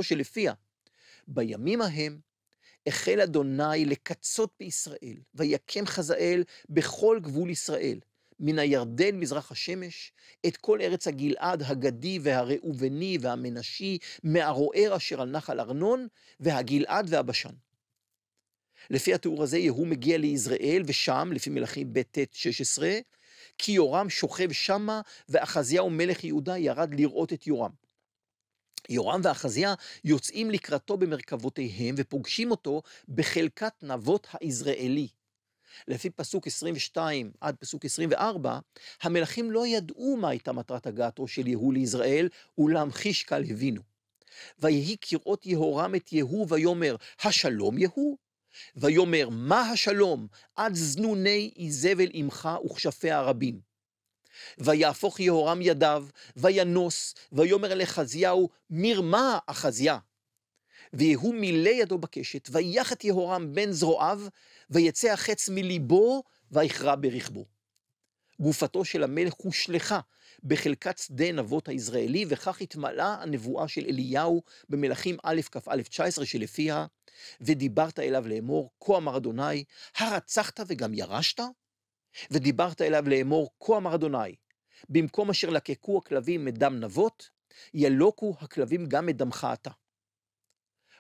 שלפיה 0.02 0.54
בימים 1.28 1.82
ההם 1.82 2.20
החל 2.88 3.22
אדוני 3.22 3.86
לקצות 3.86 4.54
בישראל, 4.60 5.18
ויקם 5.36 5.86
חזאל 5.86 6.44
בכל 6.70 7.20
גבול 7.22 7.50
ישראל, 7.50 8.00
מן 8.40 8.60
הירדן 8.60 9.16
מזרח 9.20 9.52
השמש, 9.52 10.12
את 10.48 10.58
כל 10.58 10.82
ארץ 10.82 11.08
הגלעד, 11.08 11.64
הגדי 11.66 12.20
והראובני 12.22 13.18
והמנשי, 13.22 13.98
מהרוער 14.24 14.96
אשר 14.96 15.22
על 15.22 15.30
נחל 15.30 15.60
ארנון, 15.60 16.08
והגלעד 16.40 17.06
והבשן. 17.10 17.54
לפי 18.90 19.14
התיאור 19.14 19.44
הזה, 19.44 19.58
יהוא 19.58 19.88
מגיע 19.88 20.18
ליזרעאל, 20.18 20.84
ושם, 20.86 21.30
לפי 21.34 21.50
מלכים 21.50 21.94
ב' 21.94 22.02
ט' 22.02 22.34
16, 22.34 22.90
כי 23.58 23.72
יורם 23.72 24.10
שוכב 24.10 24.52
שמה, 24.52 25.02
ואחזיהו 25.30 25.90
מלך 25.90 26.24
יהודה 26.24 26.58
ירד 26.58 26.94
לראות 26.94 27.34
את 27.34 27.48
יורם. 27.48 27.72
יורם 28.90 29.22
ואחזיה 29.24 29.74
יוצאים 30.04 30.52
לקראתו 30.52 30.98
במרכבותיהם 30.98 31.96
ופוגשים 31.98 32.52
אותו 32.52 32.82
בחלקת 33.10 33.74
נבות 33.82 34.28
היזרעאלי. 34.42 35.08
לפי 35.88 36.10
פסוק 36.10 36.48
22 36.48 37.32
עד 37.42 37.56
פסוק 37.56 37.86
24, 37.86 38.60
המלכים 39.02 39.52
לא 39.52 39.68
ידעו 39.68 40.18
מה 40.18 40.30
הייתה 40.30 40.52
מטרת 40.52 40.88
הגעתו 40.88 41.28
של 41.28 41.48
יהוא 41.48 41.74
ליזרעאל, 41.74 42.30
אולם 42.58 42.92
חישקל 42.92 43.44
הבינו. 43.50 43.82
ויהי 44.60 44.98
כראות 45.02 45.46
יהורם 45.46 45.96
את 45.96 46.14
יהוא 46.14 46.48
ויאמר, 46.50 46.96
השלום 47.24 47.78
יהוא? 47.78 48.18
ויאמר, 48.76 49.30
מה 49.32 49.62
השלום 49.62 50.28
עד 50.56 50.76
זנוני 50.76 51.52
איזבל 51.60 52.10
עמך 52.14 52.50
וכשפיה 52.66 53.18
הרבים. 53.18 53.60
ויהפוך 54.58 55.20
יהורם 55.20 55.62
ידיו, 55.62 56.06
וינוס, 56.38 57.16
ויאמר 57.32 57.72
אל 57.72 57.84
אחזיהו, 57.84 58.50
מרמה 58.70 59.40
אחזיה. 59.48 59.98
ויהוא 60.94 61.36
מילא 61.36 61.70
ידו 61.70 61.98
בקשת, 61.98 62.50
ויח 62.52 62.94
את 62.94 63.04
יהורם 63.04 63.56
בין 63.56 63.72
זרועיו, 63.72 64.22
ויצא 64.70 65.12
החץ 65.12 65.50
מליבו, 65.50 66.24
ויכרע 66.52 66.96
ברכבו. 66.96 67.46
גופתו 68.40 68.86
של 68.86 69.04
המלך 69.04 69.34
הושלכה 69.34 70.00
בחלקת 70.44 70.98
שדה 70.98 71.32
נבות 71.32 71.68
היזרעאלי, 71.68 72.26
וכך 72.30 72.62
התמלאה 72.62 73.22
הנבואה 73.22 73.68
של 73.68 73.86
אליהו 73.86 74.42
במלכים 74.70 75.18
א' 75.24 75.42
כ"א 75.52 75.82
19 75.82 76.26
שלפיה, 76.26 76.86
ודיברת 77.42 78.00
אליו 78.00 78.28
לאמור, 78.28 78.72
כה 78.80 78.98
אמר 78.98 79.18
אדוני, 79.18 79.64
הרצחת 79.98 80.60
וגם 80.68 80.94
ירשת? 80.94 81.40
ודיברת 82.32 82.82
אליו 82.82 83.10
לאמור, 83.10 83.50
כה 83.60 83.78
אמר 83.78 83.96
אדוני, 83.96 84.36
במקום 84.90 85.30
אשר 85.30 85.50
לקקו 85.50 85.98
הכלבים 85.98 86.46
מדם 86.46 86.80
נבות, 86.80 87.30
ילוקו 87.74 88.36
הכלבים 88.40 88.86
גם 88.86 89.06
מדמך 89.06 89.48
אתה. 89.54 89.72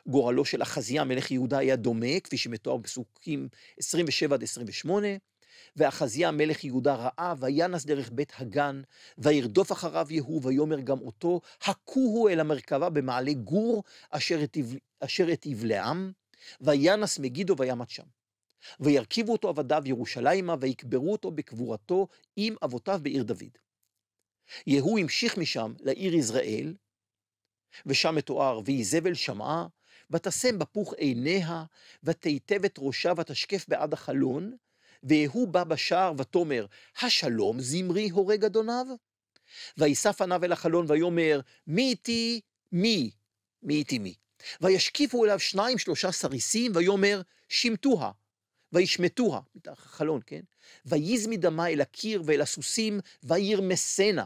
גורלו 0.08 0.46
של 0.46 0.62
אחזיה 0.62 1.04
מלך 1.04 1.32
יהודה 1.32 1.58
היה 1.58 1.76
דומה, 1.76 2.20
כפי 2.24 2.38
שמתואר 2.38 2.78
בפסוקים 2.78 3.48
27 3.80 4.36
עד 4.36 4.44
28, 4.44 5.08
ואחזיה 5.76 6.32
מלך 6.32 6.64
יהודה 6.64 6.96
ראה, 6.96 7.34
וינס 7.40 7.86
דרך 7.86 8.10
בית 8.12 8.34
הגן, 8.38 8.82
וירדוף 9.18 9.72
אחריו 9.72 10.08
יהוא, 10.10 10.42
ויאמר 10.44 10.80
גם 10.80 11.00
אותו, 11.02 11.42
הכוהו 11.62 12.30
אל 12.30 12.40
המרכבה 12.40 12.90
במעלה 12.90 13.34
גור, 13.34 13.84
אשר 14.10 15.28
היטיב 15.28 15.64
לעם, 15.64 16.12
וינס 16.62 17.20
מגידו 17.20 17.56
וימת 17.58 17.90
שם. 17.90 18.04
וירכיבו 18.80 19.32
אותו 19.32 19.50
עבדיו 19.50 19.84
ירושלימה, 19.86 20.56
ויקברו 20.60 21.12
אותו 21.12 21.32
בקבורתו 21.32 22.08
עם 22.36 22.56
אבותיו 22.64 23.00
בעיר 23.04 23.24
דוד. 23.24 23.58
יהוא 24.68 25.00
המשיך 25.00 25.38
משם 25.38 25.74
לעיר 25.80 26.14
יזרעאל, 26.14 26.76
ושם 27.86 28.16
מתואר, 28.16 28.60
ואיזבל 28.66 29.14
שמעה, 29.14 29.68
ותשם 30.12 30.60
בפוך 30.60 30.94
עיניה, 30.94 31.64
ותיטב 32.04 32.66
את 32.66 32.76
ראשה, 32.80 33.12
ותשקף 33.18 33.66
בעד 33.68 33.94
החלון, 33.94 34.58
והוא 35.04 35.48
בא 35.48 35.64
בשער 35.64 36.14
ותאמר, 36.18 36.66
השלום 37.02 37.60
זמרי 37.60 38.10
הורג 38.10 38.46
אדוניו? 38.46 38.86
וישא 39.78 40.12
פניו 40.12 40.44
אל 40.44 40.52
החלון 40.52 40.86
ויאמר, 40.90 41.40
מי 41.68 41.82
איתי 41.82 42.42
מי? 42.72 43.12
מי 43.64 43.76
איתי 43.76 44.00
מי? 44.00 44.16
וישקיפו 44.62 45.26
אליו 45.26 45.40
שניים 45.40 45.78
שלושה 45.78 46.12
סריסים, 46.12 46.72
ויאמר, 46.76 47.22
שמטוה, 47.50 48.12
וישמטוה, 48.72 49.42
מתחת 49.56 49.86
החלון, 49.86 50.22
כן? 50.26 50.42
וייז 50.86 51.28
מדמה 51.28 51.70
אל 51.70 51.82
הקיר 51.82 52.24
ואל 52.26 52.42
הסוסים, 52.42 53.00
וירמסנה. 53.24 54.26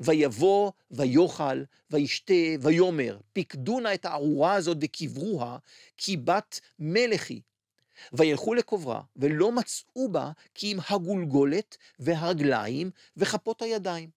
ויבוא, 0.00 0.72
ויאכל, 0.90 1.62
וישתה, 1.90 2.34
ויאמר, 2.60 3.18
פיקדו 3.32 3.80
נא 3.80 3.94
את 3.94 4.04
הארורה 4.04 4.54
הזאת 4.54 4.76
וקברוה, 4.80 5.58
כי 5.96 6.16
בת 6.16 6.60
מלך 6.78 7.30
היא, 7.30 7.40
וילכו 8.12 8.54
לקוברה, 8.54 9.00
ולא 9.16 9.52
מצאו 9.52 10.08
בה 10.12 10.30
כי 10.54 10.72
אם 10.72 10.78
הגולגולת 10.90 11.76
והרגליים 11.98 12.90
וכפות 13.16 13.62
הידיים. 13.62 14.10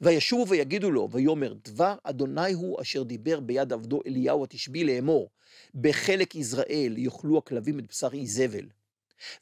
וישובו 0.00 0.48
ויגידו 0.48 0.90
לו, 0.90 1.08
ויאמר, 1.12 1.54
דבר 1.64 1.96
אדוני 2.02 2.52
הוא 2.52 2.80
אשר 2.80 3.02
דיבר 3.02 3.40
ביד 3.40 3.72
עבדו 3.72 4.00
אליהו 4.06 4.44
התשבי 4.44 4.84
לאמור, 4.84 5.30
בחלק 5.74 6.34
יזרעאל 6.34 6.94
יאכלו 6.98 7.38
הכלבים 7.38 7.78
את 7.78 7.84
בשר 7.88 8.08
איזבל. 8.12 8.66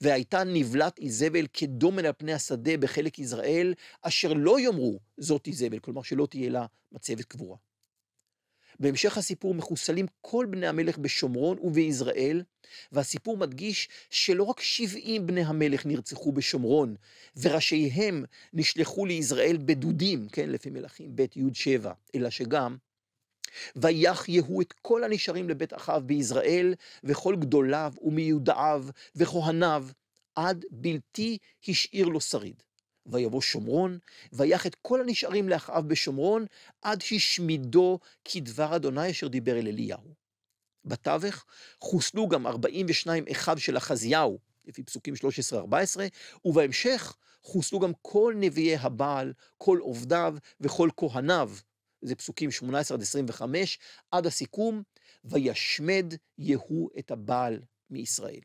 והייתה 0.01 0.45
נבלת 0.45 0.99
איזבל 0.99 1.47
כדומן 1.53 2.05
על 2.05 2.13
פני 2.19 2.33
השדה 2.33 2.77
בחלק 2.77 3.19
יזרעאל, 3.19 3.75
אשר 4.03 4.33
לא 4.33 4.61
יאמרו 4.61 4.99
זאת 5.19 5.47
איזבל, 5.47 5.79
כלומר 5.79 6.03
שלא 6.03 6.27
תהיה 6.31 6.51
לה 6.51 6.67
מצבת 6.93 7.25
קבורה. 7.25 7.57
בהמשך 8.81 9.19
הסיפור 9.19 9.55
מחוסלים 9.55 10.07
כל 10.21 10.47
בני 10.51 10.67
המלך 10.67 10.99
בשומרון 10.99 11.59
וביזרעאל, 11.61 12.43
והסיפור 12.93 13.37
מדגיש 13.37 13.89
שלא 14.11 14.43
רק 14.43 14.61
70 14.61 15.27
בני 15.27 15.45
המלך 15.45 15.87
נרצחו 15.87 16.33
בשומרון, 16.33 16.95
וראשיהם 17.37 18.25
נשלחו 18.53 19.07
ליזרעאל 19.07 19.57
בדודים, 19.65 20.29
כן, 20.29 20.51
לפי 20.51 20.71
מלכים 20.71 21.17
ב' 21.17 21.21
י' 21.37 21.55
7, 21.55 21.93
אלא 22.15 22.31
שגם 22.31 22.77
ויח 23.77 24.29
יהוא 24.29 24.63
את 24.63 24.73
כל 24.83 25.05
הנשארים 25.05 25.49
לבית 25.49 25.75
אחאב 25.75 26.03
ביזרעאל, 26.07 26.75
וכל 27.05 27.37
גדוליו 27.37 27.93
ומיודעיו 28.03 28.87
וכהניו, 29.17 29.87
עד 30.35 30.65
בלתי 30.71 31.39
השאיר 31.69 32.07
לו 32.07 32.21
שריד. 32.21 32.63
ויבוא 33.07 33.41
שומרון, 33.41 33.99
ויח 34.33 34.67
את 34.67 34.77
כל 34.83 35.01
הנשארים 35.01 35.49
לאחאב 35.49 35.89
בשומרון, 35.89 36.47
עד 36.83 37.03
השמידו 37.17 37.99
כדבר 38.25 38.77
אדוני 38.77 39.11
אשר 39.11 39.29
דיבר 39.29 39.59
אל 39.59 39.69
אליהו. 39.69 40.15
בתווך 40.85 41.45
חוסלו 41.81 42.29
גם 42.29 42.47
42 42.47 43.25
אחיו 43.33 43.59
של 43.59 43.77
אחזיהו, 43.77 44.39
לפי 44.65 44.83
פסוקים 44.83 45.15
13-14, 45.15 45.77
ובהמשך 46.45 47.17
חוסלו 47.43 47.81
גם 47.81 47.93
כל 48.03 48.35
נביאי 48.37 48.77
הבעל, 48.77 49.33
כל 49.59 49.79
עובדיו 49.79 50.35
וכל 50.61 50.89
כהניו, 50.97 51.53
זה 52.03 52.15
פסוקים 52.15 52.51
18 52.51 52.97
עד 52.97 53.03
25, 53.03 53.79
עד 54.11 54.27
הסיכום, 54.27 54.83
וישמד 55.25 56.15
יהוא 56.39 56.91
את 56.99 57.11
הבעל 57.11 57.63
מישראל. 57.91 58.41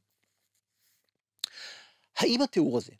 האם 2.17 2.41
התיאור 2.41 2.77
הזה, 2.77 2.91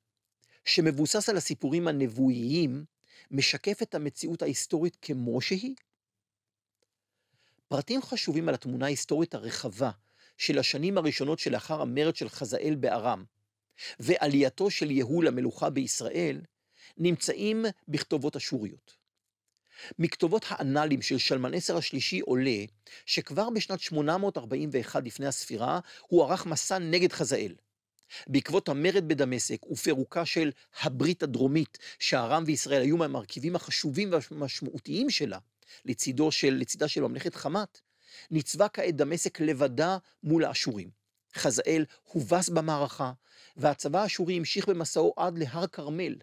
שמבוסס 0.70 1.30
על 1.30 1.38
הסיפורים 1.38 1.88
הנבואיים, 1.88 2.86
משקף 3.32 3.82
את 3.82 3.96
המציאות 3.96 4.42
ההיסטורית 4.42 4.98
כמו 5.02 5.42
שהיא? 5.42 5.76
פרטים 7.68 8.02
חשובים 8.02 8.50
על 8.50 8.56
התמונה 8.56 8.86
ההיסטורית 8.86 9.34
הרחבה 9.34 9.92
של 10.38 10.60
השנים 10.60 10.98
הראשונות 10.98 11.40
שלאחר 11.40 11.82
המרד 11.82 12.16
של 12.16 12.30
חזאל 12.30 12.76
בארם, 12.80 13.24
ועלייתו 14.00 14.70
של 14.70 14.92
יהוא 14.92 15.24
למלוכה 15.24 15.70
בישראל, 15.70 16.42
נמצאים 16.98 17.66
בכתובות 17.88 18.36
אשוריות. 18.36 18.96
מכתובות 20.00 20.46
האנאלים 20.48 21.02
של 21.02 21.18
שלמנסר 21.18 21.78
השלישי 21.78 22.20
עולה 22.20 22.66
שכבר 23.06 23.50
בשנת 23.50 23.80
841 23.80 25.04
לפני 25.04 25.28
הספירה 25.28 25.80
הוא 26.08 26.24
ערך 26.24 26.46
מסע 26.46 26.80
נגד 26.80 27.12
חזאל. 27.12 27.56
בעקבות 28.28 28.70
המרד 28.70 29.08
בדמשק 29.08 29.72
ופירוקה 29.72 30.26
של 30.26 30.52
הברית 30.82 31.24
הדרומית, 31.24 31.78
שארם 32.00 32.44
וישראל 32.46 32.82
היו 32.82 32.98
מהמרכיבים 32.98 33.56
החשובים 33.56 34.12
והמשמעותיים 34.12 35.10
שלה, 35.10 35.38
לצידו 35.86 36.32
של, 36.32 36.54
לצידה 36.54 36.88
של 36.88 37.02
ממלכת 37.02 37.36
חמת, 37.36 37.82
ניצבה 38.32 38.70
כעת 38.70 38.96
דמשק 38.96 39.40
לבדה 39.40 39.98
מול 40.24 40.46
האשורים. 40.46 40.90
חזאל 41.36 41.86
הובס 42.04 42.50
במערכה, 42.50 43.12
והצבא 43.58 44.02
האשורי 44.02 44.38
המשיך 44.38 44.70
במסעו 44.70 45.14
עד 45.18 45.38
להר 45.38 45.68
כרמל, 45.68 46.16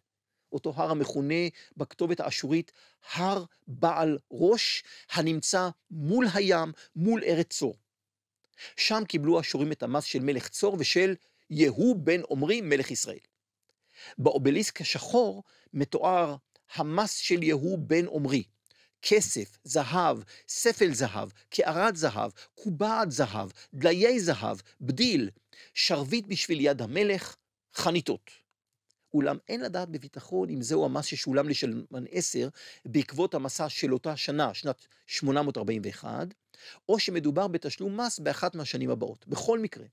אותו 0.53 0.73
הר 0.77 0.91
המכונה 0.91 1.49
בכתובת 1.77 2.21
האשורית 2.21 2.73
הר 3.13 3.45
בעל 3.67 4.19
ראש, 4.31 4.85
הנמצא 5.13 5.69
מול 5.91 6.27
הים, 6.35 6.73
מול 6.97 7.23
ארץ 7.25 7.47
צור. 7.47 7.77
שם 8.77 9.03
קיבלו 9.09 9.39
האשורים 9.39 9.73
את 9.73 9.83
המס 9.83 10.05
של 10.05 10.21
מלך 10.21 10.49
צור 10.49 10.77
ושל 10.79 11.15
יהוא 11.51 11.97
בן 11.97 12.21
עמרי 12.31 12.61
מלך 12.61 12.91
ישראל. 12.91 13.19
באובליסק 14.19 14.81
השחור 14.81 15.43
מתואר 15.73 16.37
המס 16.75 17.17
של 17.17 17.43
יהוא 17.43 17.79
בן 17.79 18.07
עמרי, 18.13 18.43
כסף, 19.03 19.59
זהב, 19.65 20.19
ספל 20.49 20.95
זהב, 20.95 21.29
קערת 21.49 21.97
זהב, 21.97 22.31
קובעת 22.55 23.11
זהב, 23.11 23.51
דליי 23.75 24.21
זהב, 24.21 24.59
בדיל, 24.81 25.31
שרביט 25.75 26.27
בשביל 26.27 26.61
יד 26.61 26.83
המלך, 26.83 27.37
חניתות. 27.75 28.31
אולם 29.15 29.39
אין 29.49 29.61
לדעת 29.61 29.89
בביטחון 29.89 30.51
אם 30.51 30.63
זהו 30.63 30.85
המס 30.85 31.05
ששולם 31.05 31.49
לשלמן 31.49 32.05
10 32.11 32.49
בעקבות 32.85 33.35
המסע 33.35 33.69
של 33.69 33.93
אותה 33.93 34.17
שנה, 34.17 34.55
שנת 34.55 34.87
841, 35.07 36.35
או 36.89 36.99
שמדובר 36.99 37.49
בתשלום 37.49 38.01
מס 38.01 38.19
באחת 38.19 38.55
מהשנים 38.55 38.91
הבאות. 38.91 39.27
בכל 39.27 39.59
מקרה, 39.59 39.87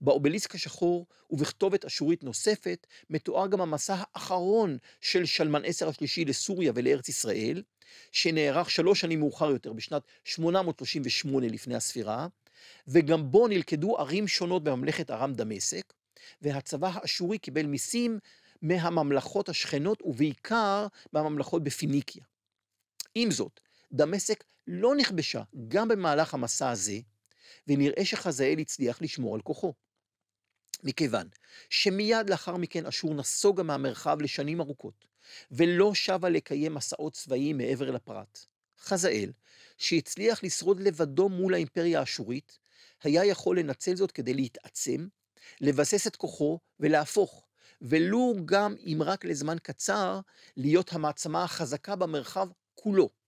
באובליסק 0.00 0.54
השחור 0.54 1.06
ובכתובת 1.30 1.84
אשורית 1.84 2.24
נוספת, 2.24 2.86
מתואר 3.10 3.46
גם 3.46 3.60
המסע 3.60 3.96
האחרון 3.98 4.78
של 5.00 5.26
שלמן 5.26 5.64
10 5.64 5.88
השלישי 5.88 6.24
לסוריה 6.24 6.72
ולארץ 6.74 7.08
ישראל, 7.08 7.62
שנערך 8.12 8.70
שלוש 8.70 9.00
שנים 9.00 9.20
מאוחר 9.20 9.50
יותר, 9.50 9.72
בשנת 9.72 10.02
838 10.24 11.46
לפני 11.46 11.74
הספירה, 11.74 12.26
וגם 12.88 13.30
בו 13.30 13.48
נלכדו 13.48 13.98
ערים 13.98 14.28
שונות 14.28 14.64
בממלכת 14.64 15.10
ארם 15.10 15.34
דמשק, 15.34 15.92
והצבא 16.42 16.90
האשורי 16.94 17.38
קיבל 17.38 17.66
מיסים 17.66 18.18
מהממלכות 18.62 19.48
השכנות 19.48 20.02
ובעיקר 20.04 20.86
מהממלכות 21.12 21.64
בפיניקיה. 21.64 22.24
עם 23.14 23.30
זאת, 23.30 23.60
דמשק 23.92 24.44
לא 24.66 24.96
נכבשה 24.96 25.42
גם 25.68 25.88
במהלך 25.88 26.34
המסע 26.34 26.70
הזה, 26.70 26.98
ונראה 27.68 28.04
שחזאל 28.04 28.58
הצליח 28.58 29.02
לשמור 29.02 29.34
על 29.34 29.40
כוחו. 29.40 29.74
מכיוון 30.82 31.28
שמיד 31.70 32.30
לאחר 32.30 32.56
מכן 32.56 32.86
אשור 32.86 33.14
נסוגה 33.14 33.62
מהמרחב 33.62 34.18
לשנים 34.20 34.60
ארוכות, 34.60 35.06
ולא 35.50 35.94
שבה 35.94 36.28
לקיים 36.28 36.74
מסעות 36.74 37.12
צבאיים 37.12 37.58
מעבר 37.58 37.90
לפרט. 37.90 38.38
חזאל, 38.80 39.32
שהצליח 39.78 40.44
לשרוד 40.44 40.80
לבדו 40.80 41.28
מול 41.28 41.54
האימפריה 41.54 42.00
האשורית, 42.00 42.58
היה 43.02 43.24
יכול 43.24 43.58
לנצל 43.58 43.96
זאת 43.96 44.12
כדי 44.12 44.34
להתעצם, 44.34 45.06
לבסס 45.60 46.06
את 46.06 46.16
כוחו 46.16 46.58
ולהפוך, 46.80 47.46
ולו 47.82 48.34
גם 48.44 48.74
אם 48.86 48.98
רק 49.04 49.24
לזמן 49.24 49.56
קצר, 49.62 50.20
להיות 50.56 50.92
המעצמה 50.92 51.44
החזקה 51.44 51.96
במרחב 51.96 52.48
כולו. 52.74 53.19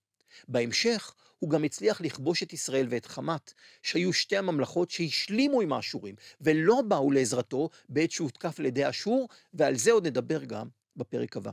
בהמשך, 0.47 1.13
הוא 1.39 1.49
גם 1.49 1.63
הצליח 1.63 2.01
לכבוש 2.01 2.43
את 2.43 2.53
ישראל 2.53 2.87
ואת 2.89 3.05
חמת, 3.05 3.53
שהיו 3.81 4.13
שתי 4.13 4.37
הממלכות 4.37 4.89
שהשלימו 4.89 5.61
עם 5.61 5.73
האשורים, 5.73 6.15
ולא 6.41 6.81
באו 6.81 7.11
לעזרתו 7.11 7.69
בעת 7.89 8.11
שהותקף 8.11 8.59
על 8.59 8.65
ידי 8.65 8.89
אשור, 8.89 9.29
ועל 9.53 9.75
זה 9.75 9.91
עוד 9.91 10.07
נדבר 10.07 10.43
גם 10.43 10.67
בפרק 10.95 11.37
הבא. 11.37 11.51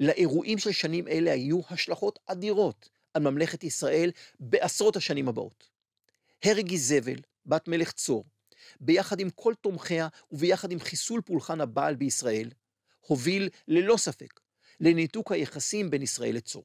לאירועים 0.00 0.58
של 0.58 0.72
שנים 0.72 1.08
אלה 1.08 1.32
היו 1.32 1.60
השלכות 1.70 2.18
אדירות 2.26 2.88
על 3.14 3.22
ממלכת 3.22 3.64
ישראל 3.64 4.10
בעשרות 4.40 4.96
השנים 4.96 5.28
הבאות. 5.28 5.70
הרג 6.44 6.70
איזבל, 6.70 7.20
בת 7.46 7.68
מלך 7.68 7.92
צור, 7.92 8.24
ביחד 8.80 9.20
עם 9.20 9.30
כל 9.30 9.54
תומכיה 9.60 10.08
וביחד 10.32 10.72
עם 10.72 10.80
חיסול 10.80 11.20
פולחן 11.20 11.60
הבעל 11.60 11.94
בישראל, 11.94 12.50
הוביל 13.00 13.48
ללא 13.68 13.96
ספק 13.96 14.40
לניתוק 14.80 15.32
היחסים 15.32 15.90
בין 15.90 16.02
ישראל 16.02 16.34
לצור. 16.34 16.64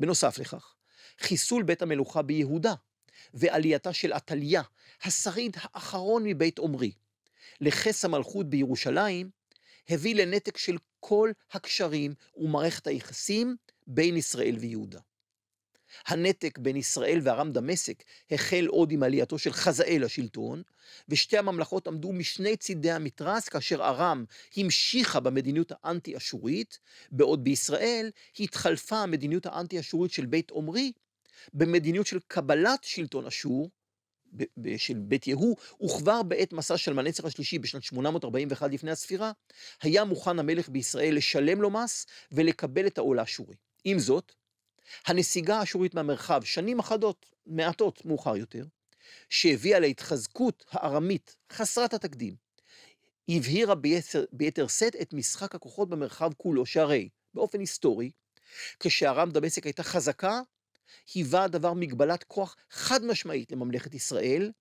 בנוסף 0.00 0.38
לכך, 0.38 0.74
חיסול 1.18 1.62
בית 1.62 1.82
המלוכה 1.82 2.22
ביהודה 2.22 2.74
ועלייתה 3.34 3.92
של 3.92 4.12
עתליה, 4.12 4.62
השריד 5.02 5.56
האחרון 5.60 6.24
מבית 6.24 6.58
עומרי, 6.58 6.92
לכס 7.60 8.04
המלכות 8.04 8.50
בירושלים, 8.50 9.30
הביא 9.88 10.14
לנתק 10.14 10.56
של 10.56 10.76
כל 11.00 11.30
הקשרים 11.52 12.14
ומערכת 12.36 12.86
היחסים 12.86 13.56
בין 13.86 14.16
ישראל 14.16 14.56
ויהודה. 14.60 15.00
הנתק 16.06 16.58
בין 16.58 16.76
ישראל 16.76 17.20
וארם 17.22 17.52
דמשק 17.52 18.02
החל 18.30 18.66
עוד 18.66 18.92
עם 18.92 19.02
עלייתו 19.02 19.38
של 19.38 19.52
חזאל 19.52 20.02
לשלטון, 20.04 20.62
ושתי 21.08 21.38
הממלכות 21.38 21.86
עמדו 21.86 22.12
משני 22.12 22.56
צידי 22.56 22.90
המתרס, 22.90 23.48
כאשר 23.48 23.84
ארם 23.84 24.24
המשיכה 24.56 25.20
במדיניות 25.20 25.72
האנטי-אשורית, 25.82 26.78
בעוד 27.12 27.44
בישראל 27.44 28.10
התחלפה 28.40 28.96
המדיניות 28.96 29.46
האנטי-אשורית 29.46 30.12
של 30.12 30.26
בית 30.26 30.50
עומרי 30.50 30.92
במדיניות 31.54 32.06
של 32.06 32.18
קבלת 32.28 32.84
שלטון 32.84 33.26
אשור, 33.26 33.70
של 34.76 34.98
בית 34.98 35.26
יהוא, 35.26 35.56
וכבר 35.84 36.22
בעת 36.22 36.52
מסע 36.52 36.76
של 36.76 36.92
מנצר 36.92 37.26
השלישי 37.26 37.58
בשנת 37.58 37.82
841 37.82 38.70
לפני 38.70 38.90
הספירה, 38.90 39.32
היה 39.82 40.04
מוכן 40.04 40.38
המלך 40.38 40.68
בישראל 40.68 41.16
לשלם 41.16 41.62
לו 41.62 41.70
מס 41.70 42.06
ולקבל 42.32 42.86
את 42.86 42.98
העול 42.98 43.18
האשורי. 43.18 43.54
עם 43.84 43.98
זאת, 43.98 44.32
הנסיגה 45.06 45.58
האשורית 45.58 45.94
מהמרחב, 45.94 46.44
שנים 46.44 46.78
אחדות, 46.78 47.26
מעטות 47.46 48.04
מאוחר 48.04 48.36
יותר, 48.36 48.64
שהביאה 49.28 49.78
להתחזקות 49.78 50.64
הארמית 50.70 51.36
חסרת 51.52 51.94
התקדים, 51.94 52.34
הבהירה 53.28 53.74
ביתר, 53.74 54.24
ביתר 54.32 54.66
שאת 54.66 54.96
את 55.02 55.12
משחק 55.12 55.54
הכוחות 55.54 55.88
במרחב 55.88 56.32
כולו, 56.36 56.66
שהרי 56.66 57.08
באופן 57.34 57.60
היסטורי, 57.60 58.10
כשארם 58.80 59.30
דמשק 59.30 59.64
הייתה 59.64 59.82
חזקה, 59.82 60.40
היווה 61.14 61.44
הדבר 61.44 61.72
מגבלת 61.72 62.24
כוח 62.24 62.56
חד 62.70 63.04
משמעית 63.04 63.52
לממלכת 63.52 63.94
ישראל, 63.94 64.52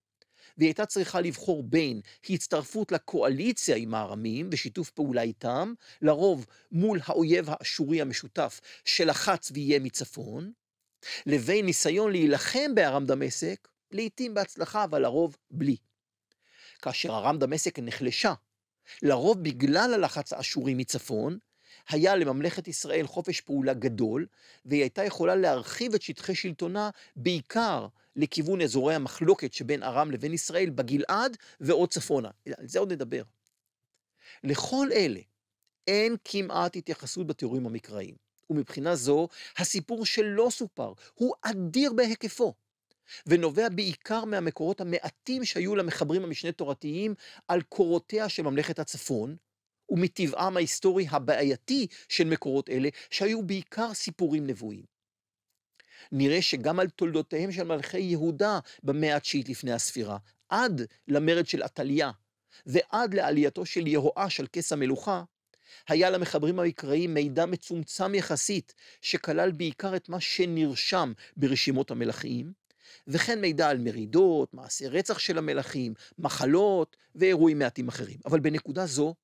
והיא 0.59 0.67
הייתה 0.67 0.85
צריכה 0.85 1.21
לבחור 1.21 1.63
בין 1.63 2.01
הצטרפות 2.29 2.91
לקואליציה 2.91 3.75
עם 3.75 3.95
הארמים 3.95 4.49
ושיתוף 4.51 4.89
פעולה 4.89 5.21
איתם, 5.21 5.73
לרוב 6.01 6.45
מול 6.71 6.99
האויב 7.05 7.45
האשורי 7.49 8.01
המשותף 8.01 8.61
שלחץ 8.85 9.51
ויהיה 9.53 9.79
מצפון, 9.79 10.51
לבין 11.25 11.65
ניסיון 11.65 12.11
להילחם 12.11 12.75
בארם 12.75 13.05
דמשק, 13.05 13.67
לעתים 13.91 14.33
בהצלחה, 14.33 14.83
אבל 14.83 15.01
לרוב 15.01 15.37
בלי. 15.51 15.75
כאשר 16.81 17.09
ארם 17.09 17.37
דמשק 17.37 17.79
נחלשה, 17.79 18.33
לרוב 19.01 19.43
בגלל 19.43 19.93
הלחץ 19.93 20.33
האשורי 20.33 20.73
מצפון, 20.73 21.37
היה 21.89 22.15
לממלכת 22.15 22.67
ישראל 22.67 23.07
חופש 23.07 23.41
פעולה 23.41 23.73
גדול, 23.73 24.25
והיא 24.65 24.81
הייתה 24.81 25.03
יכולה 25.03 25.35
להרחיב 25.35 25.93
את 25.93 26.01
שטחי 26.01 26.35
שלטונה 26.35 26.89
בעיקר 27.15 27.87
לכיוון 28.19 28.61
אזורי 28.61 28.95
המחלוקת 28.95 29.53
שבין 29.53 29.83
ארם 29.83 30.11
לבין 30.11 30.33
ישראל 30.33 30.69
בגלעד 30.69 31.37
ועוד 31.59 31.89
צפונה. 31.89 32.29
על 32.57 32.67
זה 32.67 32.79
עוד 32.79 32.91
נדבר. 32.91 33.23
לכל 34.43 34.87
אלה 34.91 35.19
אין 35.87 36.15
כמעט 36.25 36.75
התייחסות 36.75 37.27
בתיאורים 37.27 37.65
המקראיים, 37.65 38.15
ומבחינה 38.49 38.95
זו, 38.95 39.27
הסיפור 39.57 40.05
שלא 40.05 40.47
סופר 40.51 40.93
הוא 41.13 41.33
אדיר 41.41 41.93
בהיקפו, 41.93 42.53
ונובע 43.25 43.69
בעיקר 43.69 44.25
מהמקורות 44.25 44.81
המעטים 44.81 45.45
שהיו 45.45 45.75
למחברים 45.75 46.23
המשנה 46.23 46.51
תורתיים 46.51 47.15
על 47.47 47.61
קורותיה 47.61 48.29
של 48.29 48.43
ממלכת 48.43 48.79
הצפון, 48.79 49.35
ומטבעם 49.89 50.57
ההיסטורי 50.57 51.05
הבעייתי 51.09 51.87
של 52.09 52.23
מקורות 52.23 52.69
אלה, 52.69 52.89
שהיו 53.09 53.43
בעיקר 53.43 53.93
סיפורים 53.93 54.47
נבואיים. 54.47 54.98
נראה 56.11 56.41
שגם 56.41 56.79
על 56.79 56.89
תולדותיהם 56.89 57.51
של 57.51 57.63
מלכי 57.63 57.99
יהודה 57.99 58.59
במאה 58.83 59.15
התשיעית 59.15 59.49
לפני 59.49 59.71
הספירה, 59.71 60.17
עד 60.49 60.81
למרד 61.07 61.47
של 61.47 61.61
עתליה, 61.61 62.11
ועד 62.65 63.13
לעלייתו 63.13 63.65
של 63.65 63.87
יהואש 63.87 64.39
על 64.39 64.47
כס 64.53 64.73
המלוכה, 64.73 65.23
היה 65.87 66.09
למחברים 66.09 66.59
המקראיים 66.59 67.13
מידע 67.13 67.45
מצומצם 67.45 68.15
יחסית, 68.15 68.73
שכלל 69.01 69.51
בעיקר 69.51 69.95
את 69.95 70.09
מה 70.09 70.19
שנרשם 70.19 71.13
ברשימות 71.37 71.91
המלכים, 71.91 72.53
וכן 73.07 73.41
מידע 73.41 73.69
על 73.69 73.77
מרידות, 73.77 74.53
מעשי 74.53 74.87
רצח 74.87 75.19
של 75.19 75.37
המלכים, 75.37 75.93
מחלות 76.19 76.97
ואירועים 77.15 77.59
מעטים 77.59 77.87
אחרים. 77.87 78.17
אבל 78.25 78.39
בנקודה 78.39 78.85
זו 78.85 79.15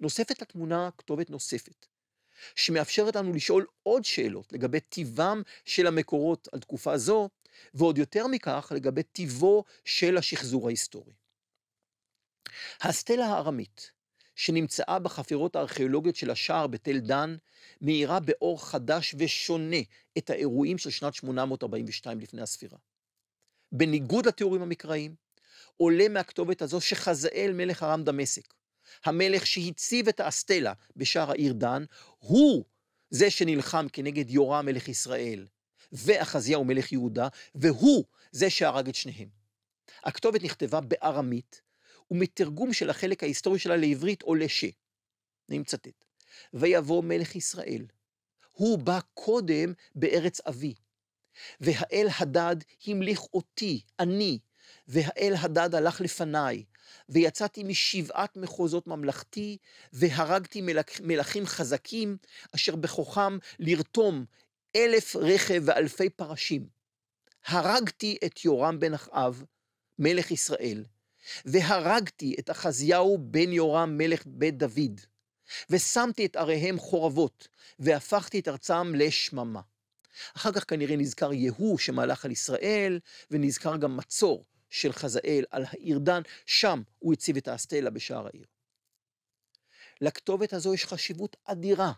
נוספת 0.00 0.42
לתמונה 0.42 0.88
כתובת 0.98 1.30
נוספת, 1.30 1.86
שמאפשרת 2.54 3.16
לנו 3.16 3.32
לשאול 3.32 3.66
עוד 3.82 4.04
שאלות 4.04 4.52
לגבי 4.52 4.80
טיבם 4.80 5.42
של 5.64 5.86
המקורות 5.86 6.48
על 6.52 6.60
תקופה 6.60 6.98
זו, 6.98 7.28
ועוד 7.74 7.98
יותר 7.98 8.26
מכך 8.26 8.72
לגבי 8.74 9.02
טיבו 9.02 9.64
של 9.84 10.16
השחזור 10.16 10.68
ההיסטורי. 10.68 11.12
הסטלה 12.80 13.26
הארמית, 13.26 13.90
שנמצאה 14.34 14.98
בחפירות 14.98 15.56
הארכיאולוגיות 15.56 16.16
של 16.16 16.30
השער 16.30 16.66
בתל 16.66 16.98
דן, 16.98 17.36
מאירה 17.80 18.20
באור 18.20 18.66
חדש 18.66 19.14
ושונה 19.18 19.76
את 20.18 20.30
האירועים 20.30 20.78
של 20.78 20.90
שנת 20.90 21.14
842 21.14 22.20
לפני 22.20 22.42
הספירה. 22.42 22.78
בניגוד 23.72 24.26
לתיאורים 24.26 24.62
המקראיים, 24.62 25.14
עולה 25.76 26.08
מהכתובת 26.08 26.62
הזו 26.62 26.80
שחזאל 26.80 27.52
מלך 27.54 27.82
ארם 27.82 28.04
דמשק, 28.04 28.54
המלך 29.04 29.46
שהציב 29.46 30.08
את 30.08 30.20
האסטלה 30.20 30.72
בשער 30.96 31.30
העיר 31.30 31.52
דן, 31.52 31.84
הוא 32.26 32.64
זה 33.10 33.30
שנלחם 33.30 33.86
כנגד 33.92 34.30
יורם 34.30 34.66
מלך 34.66 34.88
ישראל, 34.88 35.46
ואחזיהו 35.92 36.64
מלך 36.64 36.92
יהודה, 36.92 37.28
והוא 37.54 38.04
זה 38.32 38.50
שהרג 38.50 38.88
את 38.88 38.94
שניהם. 38.94 39.28
הכתובת 40.04 40.42
נכתבה 40.42 40.80
בארמית, 40.80 41.60
ומתרגום 42.10 42.72
של 42.72 42.90
החלק 42.90 43.22
ההיסטורי 43.22 43.58
שלה 43.58 43.76
לעברית 43.76 44.22
עולה 44.22 44.48
ש... 44.48 44.64
אני 45.48 45.58
מצטט. 45.58 46.04
ויבוא 46.54 47.02
מלך 47.02 47.36
ישראל, 47.36 47.86
הוא 48.52 48.78
בא 48.78 48.98
קודם 49.14 49.72
בארץ 49.94 50.40
אבי, 50.40 50.74
והאל 51.60 52.06
הדד 52.18 52.56
המליך 52.86 53.20
אותי, 53.34 53.80
אני, 54.00 54.38
והאל 54.88 55.34
הדד 55.38 55.74
הלך 55.74 56.00
לפניי, 56.00 56.64
ויצאתי 57.08 57.64
משבעת 57.64 58.36
מחוזות 58.36 58.86
ממלכתי, 58.86 59.56
והרגתי 59.92 60.60
מלך, 60.60 61.00
מלכים 61.00 61.46
חזקים, 61.46 62.16
אשר 62.54 62.76
בכוחם 62.76 63.38
לרתום 63.58 64.24
אלף 64.76 65.16
רכב 65.16 65.62
ואלפי 65.64 66.10
פרשים. 66.10 66.66
הרגתי 67.46 68.18
את 68.26 68.44
יורם 68.44 68.80
בן 68.80 68.94
אחאב, 68.94 69.44
מלך 69.98 70.30
ישראל, 70.30 70.84
והרגתי 71.44 72.36
את 72.38 72.50
אחזיהו 72.50 73.18
בן 73.20 73.52
יורם 73.52 73.98
מלך 73.98 74.22
בית 74.26 74.58
דוד, 74.58 75.00
ושמתי 75.70 76.26
את 76.26 76.36
עריהם 76.36 76.78
חורבות, 76.78 77.48
והפכתי 77.78 78.38
את 78.38 78.48
ארצם 78.48 78.94
לשממה. 78.94 79.60
אחר 80.36 80.52
כך 80.52 80.64
כנראה 80.68 80.96
נזכר 80.96 81.32
יהוא 81.32 81.78
שמלך 81.78 82.24
על 82.24 82.30
ישראל, 82.30 83.00
ונזכר 83.30 83.76
גם 83.76 83.96
מצור 83.96 84.44
של 84.70 84.92
חזאל 84.92 85.44
על 85.50 85.64
העיר 85.68 85.98
דן, 85.98 86.22
שם 86.46 86.82
הוא 86.98 87.12
הציב 87.12 87.36
את 87.36 87.48
האסטלה 87.48 87.90
בשער 87.90 88.26
העיר. 88.26 88.44
לכתובת 90.00 90.52
הזו 90.52 90.74
יש 90.74 90.84
חשיבות 90.84 91.36
אדירה 91.44 91.92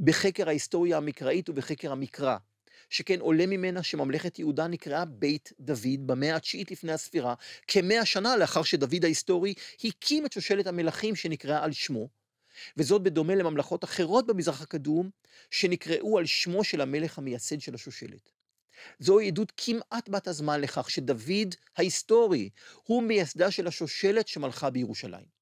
בחקר 0.00 0.48
ההיסטוריה 0.48 0.96
המקראית 0.96 1.48
ובחקר 1.48 1.92
המקרא, 1.92 2.36
שכן 2.90 3.20
עולה 3.20 3.46
ממנה 3.46 3.82
שממלכת 3.82 4.38
יהודה 4.38 4.66
נקראה 4.66 5.04
בית 5.04 5.52
דוד 5.60 6.06
במאה 6.06 6.36
התשיעית 6.36 6.70
לפני 6.70 6.92
הספירה, 6.92 7.34
כמאה 7.66 8.04
שנה 8.04 8.36
לאחר 8.36 8.62
שדוד 8.62 9.04
ההיסטורי 9.04 9.54
הקים 9.84 10.26
את 10.26 10.32
שושלת 10.32 10.66
המלכים 10.66 11.16
שנקראה 11.16 11.64
על 11.64 11.72
שמו, 11.72 12.08
וזאת 12.76 13.02
בדומה 13.02 13.34
לממלכות 13.34 13.84
אחרות 13.84 14.26
במזרח 14.26 14.62
הקדום, 14.62 15.10
שנקראו 15.50 16.18
על 16.18 16.26
שמו 16.26 16.64
של 16.64 16.80
המלך 16.80 17.18
המייסד 17.18 17.60
של 17.60 17.74
השושלת. 17.74 18.39
זוהי 18.98 19.28
עדות 19.28 19.52
כמעט 19.56 20.08
בת 20.08 20.28
הזמן 20.28 20.60
לכך 20.60 20.90
שדוד 20.90 21.54
ההיסטורי 21.76 22.50
הוא 22.84 23.02
מייסדה 23.02 23.50
של 23.50 23.66
השושלת 23.66 24.28
שמלכה 24.28 24.70
בירושלים. 24.70 25.40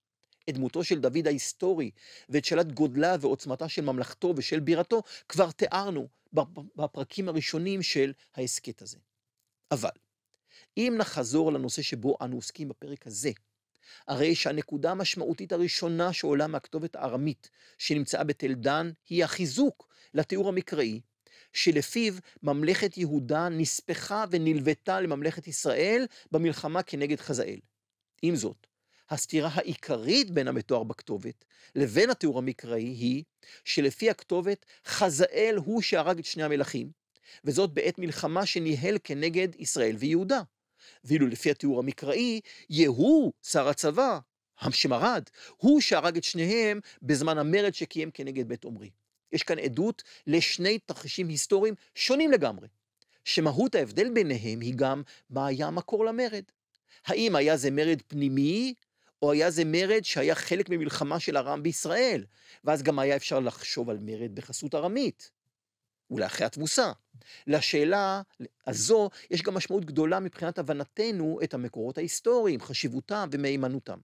את 0.49 0.55
דמותו 0.55 0.85
של 0.85 1.01
דוד 1.01 1.27
ההיסטורי 1.27 1.91
ואת 2.29 2.45
שאלת 2.45 2.73
גודלה 2.73 3.17
ועוצמתה 3.21 3.69
של 3.69 3.83
ממלכתו 3.83 4.35
ושל 4.37 4.61
בירתו 4.61 5.03
כבר 5.29 5.51
תיארנו 5.51 6.09
בפרקים 6.77 7.29
הראשונים 7.29 7.83
של 7.83 8.13
ההסכת 8.35 8.83
הזה. 8.83 8.99
אבל, 9.71 9.91
אם 10.77 10.95
נחזור 10.99 11.53
לנושא 11.53 11.83
שבו 11.83 12.17
אנו 12.21 12.37
עוסקים 12.37 12.69
בפרק 12.69 13.07
הזה, 13.07 13.31
הרי 14.09 14.35
שהנקודה 14.35 14.91
המשמעותית 14.91 15.53
הראשונה 15.53 16.13
שעולה 16.13 16.47
מהכתובת 16.47 16.97
הארמית 16.97 17.51
שנמצאה 17.79 18.25
בתל 18.25 18.55
דן, 18.55 18.91
היא 19.09 19.25
החיזוק 19.25 19.89
לתיאור 20.15 20.49
המקראי, 20.49 21.01
שלפיו 21.59 22.15
ממלכת 22.43 22.97
יהודה 22.97 23.49
נספחה 23.49 24.25
ונלוותה 24.31 25.01
לממלכת 25.01 25.47
ישראל 25.47 26.07
במלחמה 26.33 26.83
כנגד 26.83 27.21
חזאל. 27.21 27.59
עם 28.23 28.37
זאת, 28.37 28.67
הסתירה 29.11 29.51
העיקרית 29.53 30.31
בין 30.31 30.49
המתואר 30.49 30.83
בכתובת 30.83 31.45
לבין 31.75 32.11
התיאור 32.11 32.39
המקראי 32.39 32.83
היא 32.83 33.25
שלפי 33.65 34.11
הכתובת 34.11 34.67
חזאל 34.87 35.55
הוא 35.65 35.83
שהרג 35.83 36.19
את 36.19 36.25
שני 36.25 36.43
המלכים, 36.43 36.91
וזאת 37.45 37.71
בעת 37.75 37.99
מלחמה 37.99 38.47
שניהל 38.47 38.99
כנגד 39.05 39.49
ישראל 39.59 39.97
ויהודה. 39.99 40.43
ואילו 41.05 41.27
לפי 41.27 41.51
התיאור 41.51 41.79
המקראי, 41.79 42.41
יהוא, 42.71 43.33
שר 43.43 43.69
הצבא, 43.69 44.19
שמרד, 44.71 45.23
הוא 45.57 45.81
שהרג 45.81 46.17
את 46.17 46.25
שניהם 46.25 46.81
בזמן 47.03 47.39
המרד 47.39 47.75
שקיים 47.75 48.11
כנגד 48.11 48.49
בית 48.49 48.65
עומרי. 48.65 48.91
יש 49.33 49.43
כאן 49.43 49.59
עדות 49.59 50.03
לשני 50.27 50.79
תרחישים 50.79 51.29
היסטוריים 51.29 51.75
שונים 51.95 52.31
לגמרי, 52.31 52.69
שמהות 53.25 53.75
ההבדל 53.75 54.11
ביניהם 54.11 54.61
היא 54.61 54.75
גם 54.77 55.03
מה 55.31 55.47
היה 55.47 55.67
המקור 55.67 56.05
למרד. 56.05 56.45
האם 57.07 57.37
היה 57.37 57.57
זה 57.57 57.71
מרד 57.71 58.03
פנימי, 58.09 58.75
או 59.23 59.33
היה 59.33 59.51
זה 59.51 59.65
מרד 59.65 60.05
שהיה 60.05 60.35
חלק 60.35 60.69
ממלחמה 60.69 61.21
של 61.21 61.37
ארם 61.37 61.63
בישראל, 61.63 62.25
ואז 62.65 62.83
גם 62.83 62.99
היה 62.99 63.17
אפשר 63.17 63.41
לחשוב 63.41 63.91
על 63.91 63.99
מרד 64.01 64.35
בחסות 64.35 64.75
ארמית. 64.75 65.31
ולאחרי 66.11 66.47
התבוסה. 66.47 66.93
לשאלה 67.47 68.23
הזו 68.67 69.11
יש 69.31 69.43
גם 69.43 69.55
משמעות 69.55 69.85
גדולה 69.85 70.21
מבחינת 70.21 70.59
הבנתנו 70.59 71.39
את 71.45 71.55
המקורות 71.55 71.99
ההיסטוריים, 71.99 72.61
חשיבותם 72.61 73.29
ומהימנותם. 73.33 73.99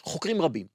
חוקרים 0.00 0.42
רבים 0.42 0.66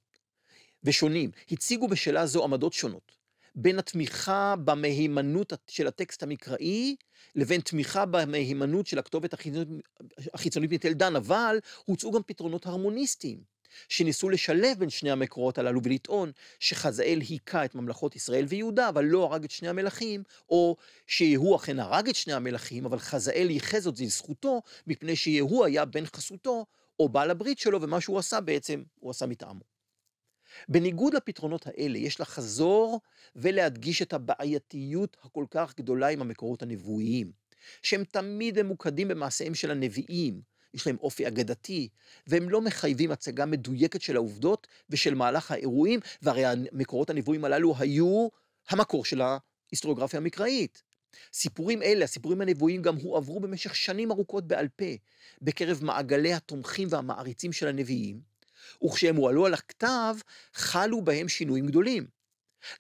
ושונים 0.86 1.32
הציגו 1.52 1.88
בשאלה 1.88 2.26
זו 2.26 2.44
עמדות 2.44 2.74
שונות, 2.74 3.12
בין 3.56 3.80
התמיכה 3.80 4.56
במהימנות 4.66 5.54
של 5.68 5.88
הטקסט 5.88 6.24
המקראי 6.24 6.96
לבין 7.36 7.62
תמיכה 7.62 8.06
במהימנות 8.06 8.88
של 8.88 9.00
הכתובת 9.00 9.34
החיצונית 10.34 10.72
מתל 10.72 10.94
דן, 10.94 11.16
אבל 11.16 11.60
הוצאו 11.86 12.12
גם 12.12 12.22
פתרונות 12.24 12.66
הרמוניסטיים. 12.66 13.56
שניסו 13.90 14.30
לשלב 14.30 14.80
בין 14.80 14.90
שני 14.90 15.12
המקורות 15.12 15.58
הללו 15.58 15.82
ולטעון 15.84 16.32
שחזאל 16.60 17.20
היכה 17.30 17.66
את 17.66 17.76
ממלכות 17.76 18.16
ישראל 18.16 18.46
ויהודה, 18.48 18.90
אבל 18.90 19.06
לא 19.06 19.24
הרג 19.24 19.44
את 19.44 19.52
שני 19.52 19.68
המלכים, 19.70 20.24
או 20.50 20.76
שיהוא 21.08 21.56
אכן 21.56 21.80
הרג 21.80 22.10
את 22.10 22.16
שני 22.16 22.34
המלכים, 22.34 22.86
אבל 22.86 23.00
חזאל 23.00 23.48
ייחז 23.50 23.84
זאת 23.84 24.00
לזכותו, 24.00 24.62
מפני 24.88 25.16
שיהוא 25.16 25.66
היה 25.66 25.86
בן 25.86 26.06
חסותו, 26.06 26.66
או 27.00 27.10
בעל 27.10 27.32
הברית 27.32 27.60
שלו, 27.60 27.82
ומה 27.82 28.02
שהוא 28.02 28.20
עשה 28.20 28.42
בעצם, 28.42 28.84
הוא 29.00 29.12
עשה 29.12 29.26
מטעמו. 29.26 29.75
בניגוד 30.70 31.14
לפתרונות 31.14 31.68
האלה, 31.68 31.98
יש 31.98 32.22
לחזור 32.22 33.02
ולהדגיש 33.36 34.02
את 34.02 34.14
הבעייתיות 34.14 35.18
הכל 35.24 35.46
כך 35.52 35.74
גדולה 35.78 36.08
עם 36.08 36.22
המקורות 36.22 36.62
הנבואיים, 36.62 37.32
שהם 37.82 38.04
תמיד 38.04 38.62
ממוקדים 38.62 39.08
במעשיהם 39.08 39.56
של 39.56 39.72
הנביאים, 39.72 40.42
יש 40.74 40.88
להם 40.88 40.98
אופי 41.02 41.28
אגדתי, 41.28 41.90
והם 42.28 42.50
לא 42.50 42.62
מחייבים 42.62 43.12
הצגה 43.12 43.46
מדויקת 43.46 44.02
של 44.02 44.16
העובדות 44.16 44.68
ושל 44.90 45.16
מהלך 45.16 45.52
האירועים, 45.52 46.00
והרי 46.22 46.46
המקורות 46.46 47.10
הנבואים 47.10 47.46
הללו 47.46 47.76
היו 47.80 48.28
המקור 48.70 49.06
של 49.06 49.22
ההיסטוריוגרפיה 49.22 50.20
המקראית. 50.20 50.84
סיפורים 51.34 51.82
אלה, 51.82 52.06
הסיפורים 52.06 52.42
הנבואיים, 52.42 52.82
גם 52.82 52.96
הועברו 52.96 53.40
במשך 53.40 53.76
שנים 53.76 54.12
ארוכות 54.12 54.48
בעל 54.48 54.68
פה, 54.68 54.86
בקרב 55.42 55.80
מעגלי 55.84 56.34
התומכים 56.34 56.88
והמעריצים 56.92 57.54
של 57.54 57.68
הנביאים, 57.68 58.35
וכשהם 58.84 59.16
הועלו 59.16 59.46
על 59.46 59.54
הכתב, 59.54 60.16
חלו 60.54 61.02
בהם 61.02 61.30
שינויים 61.30 61.66
גדולים. 61.66 62.08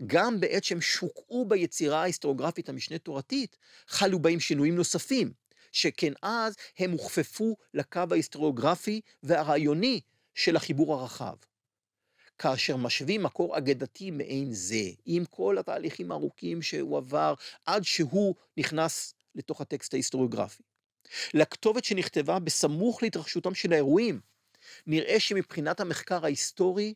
גם 0.05 0.39
בעת 0.39 0.63
שהם 0.63 0.81
שוקעו 0.81 1.45
ביצירה 1.45 2.01
ההיסטוריוגרפית 2.01 2.69
המשנה 2.69 2.97
תורתית, 2.97 3.57
חלו 3.87 4.19
בהם 4.19 4.39
שינויים 4.39 4.75
נוספים, 4.75 5.33
שכן 5.71 6.13
אז 6.21 6.55
הם 6.79 6.91
הוכפפו 6.91 7.55
לקו 7.73 8.01
ההיסטוריוגרפי 8.11 9.01
והרעיוני 9.23 10.01
של 10.33 10.55
החיבור 10.55 10.93
הרחב. 10.93 11.35
כאשר 12.37 12.77
משווים 12.77 13.23
מקור 13.23 13.57
אגדתי 13.57 14.11
מעין 14.11 14.53
זה, 14.53 14.89
עם 15.05 15.25
כל 15.25 15.57
התהליכים 15.57 16.11
הארוכים 16.11 16.61
שהוא 16.61 16.97
עבר 16.97 17.33
עד 17.65 17.83
שהוא 17.83 18.35
נכנס 18.57 19.13
לתוך 19.35 19.61
הטקסט 19.61 19.93
ההיסטוריוגרפי. 19.93 20.63
לכתובת 21.33 21.85
שנכתבה 21.85 22.39
בסמוך 22.39 23.03
להתרחשותם 23.03 23.55
של 23.55 23.73
האירועים, 23.73 24.19
נראה 24.87 25.19
שמבחינת 25.19 25.79
המחקר 25.79 26.25
ההיסטורי, 26.25 26.93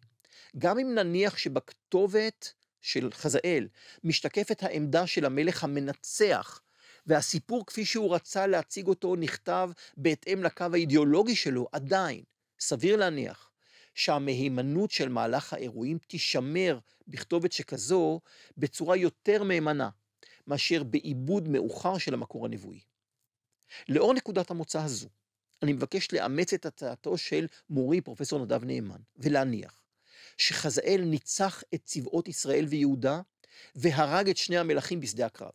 גם 0.57 0.79
אם 0.79 0.95
נניח 0.95 1.37
שבכתובת 1.37 2.53
של 2.81 3.09
חזאל 3.13 3.67
משתקפת 4.03 4.63
העמדה 4.63 5.07
של 5.07 5.25
המלך 5.25 5.63
המנצח, 5.63 6.61
והסיפור 7.05 7.65
כפי 7.65 7.85
שהוא 7.85 8.15
רצה 8.15 8.47
להציג 8.47 8.87
אותו 8.87 9.15
נכתב 9.15 9.69
בהתאם 9.97 10.43
לקו 10.43 10.65
האידיאולוגי 10.73 11.35
שלו, 11.35 11.67
עדיין, 11.71 12.23
סביר 12.59 12.95
להניח 12.95 13.51
שהמהימנות 13.95 14.91
של 14.91 15.09
מהלך 15.09 15.53
האירועים 15.53 15.97
תישמר 15.97 16.79
בכתובת 17.07 17.51
שכזו 17.51 18.21
בצורה 18.57 18.95
יותר 18.95 19.43
מהימנה 19.43 19.89
מאשר 20.47 20.83
בעיבוד 20.83 21.47
מאוחר 21.47 21.97
של 21.97 22.13
המקור 22.13 22.45
הנבואי. 22.45 22.79
לאור 23.89 24.13
נקודת 24.13 24.51
המוצא 24.51 24.81
הזו, 24.81 25.09
אני 25.63 25.73
מבקש 25.73 26.13
לאמץ 26.13 26.53
את 26.53 26.65
הצעתו 26.65 27.17
של 27.17 27.47
מורי 27.69 28.01
פרופסור 28.01 28.39
נדב 28.39 28.63
נאמן, 28.63 28.99
ולהניח 29.17 29.83
שחזאל 30.37 31.01
ניצח 31.05 31.63
את 31.73 31.81
צבאות 31.83 32.27
ישראל 32.27 32.65
ויהודה 32.69 33.21
והרג 33.75 34.29
את 34.29 34.37
שני 34.37 34.57
המלכים 34.57 34.99
בשדה 34.99 35.25
הקרב. 35.25 35.51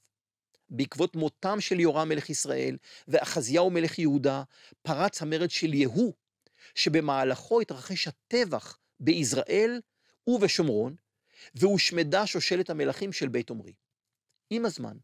בעקבות 0.70 1.16
מותם 1.16 1.60
של 1.60 1.80
יורם 1.80 2.08
מלך 2.08 2.30
ישראל 2.30 2.76
ואחזיהו 3.08 3.70
מלך 3.70 3.98
יהודה, 3.98 4.42
פרץ 4.82 5.22
המרד 5.22 5.50
של 5.50 5.74
יהוא, 5.74 6.12
שבמהלכו 6.74 7.60
התרחש 7.60 8.08
הטבח 8.08 8.78
ביזרעאל 9.00 9.80
ובשומרון, 10.26 10.96
והושמדה 11.54 12.26
שושלת 12.26 12.70
המלכים 12.70 13.12
של 13.12 13.28
בית 13.28 13.50
עמרי. 13.50 13.72
עם 14.50 14.66
הזמן, 14.66 14.96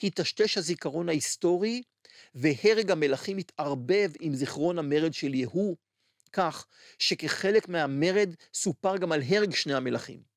היטשטש 0.00 0.58
הזיכרון 0.58 1.08
ההיסטורי, 1.08 1.82
והרג 2.34 2.90
המלכים 2.90 3.38
התערבב 3.38 4.10
עם 4.20 4.34
זיכרון 4.34 4.78
המרד 4.78 5.14
של 5.14 5.34
יהוא, 5.34 5.76
כך 6.32 6.66
שכחלק 6.98 7.68
מהמרד 7.68 8.34
סופר 8.54 8.96
גם 8.96 9.12
על 9.12 9.22
הרג 9.28 9.54
שני 9.54 9.74
המלכים. 9.74 10.36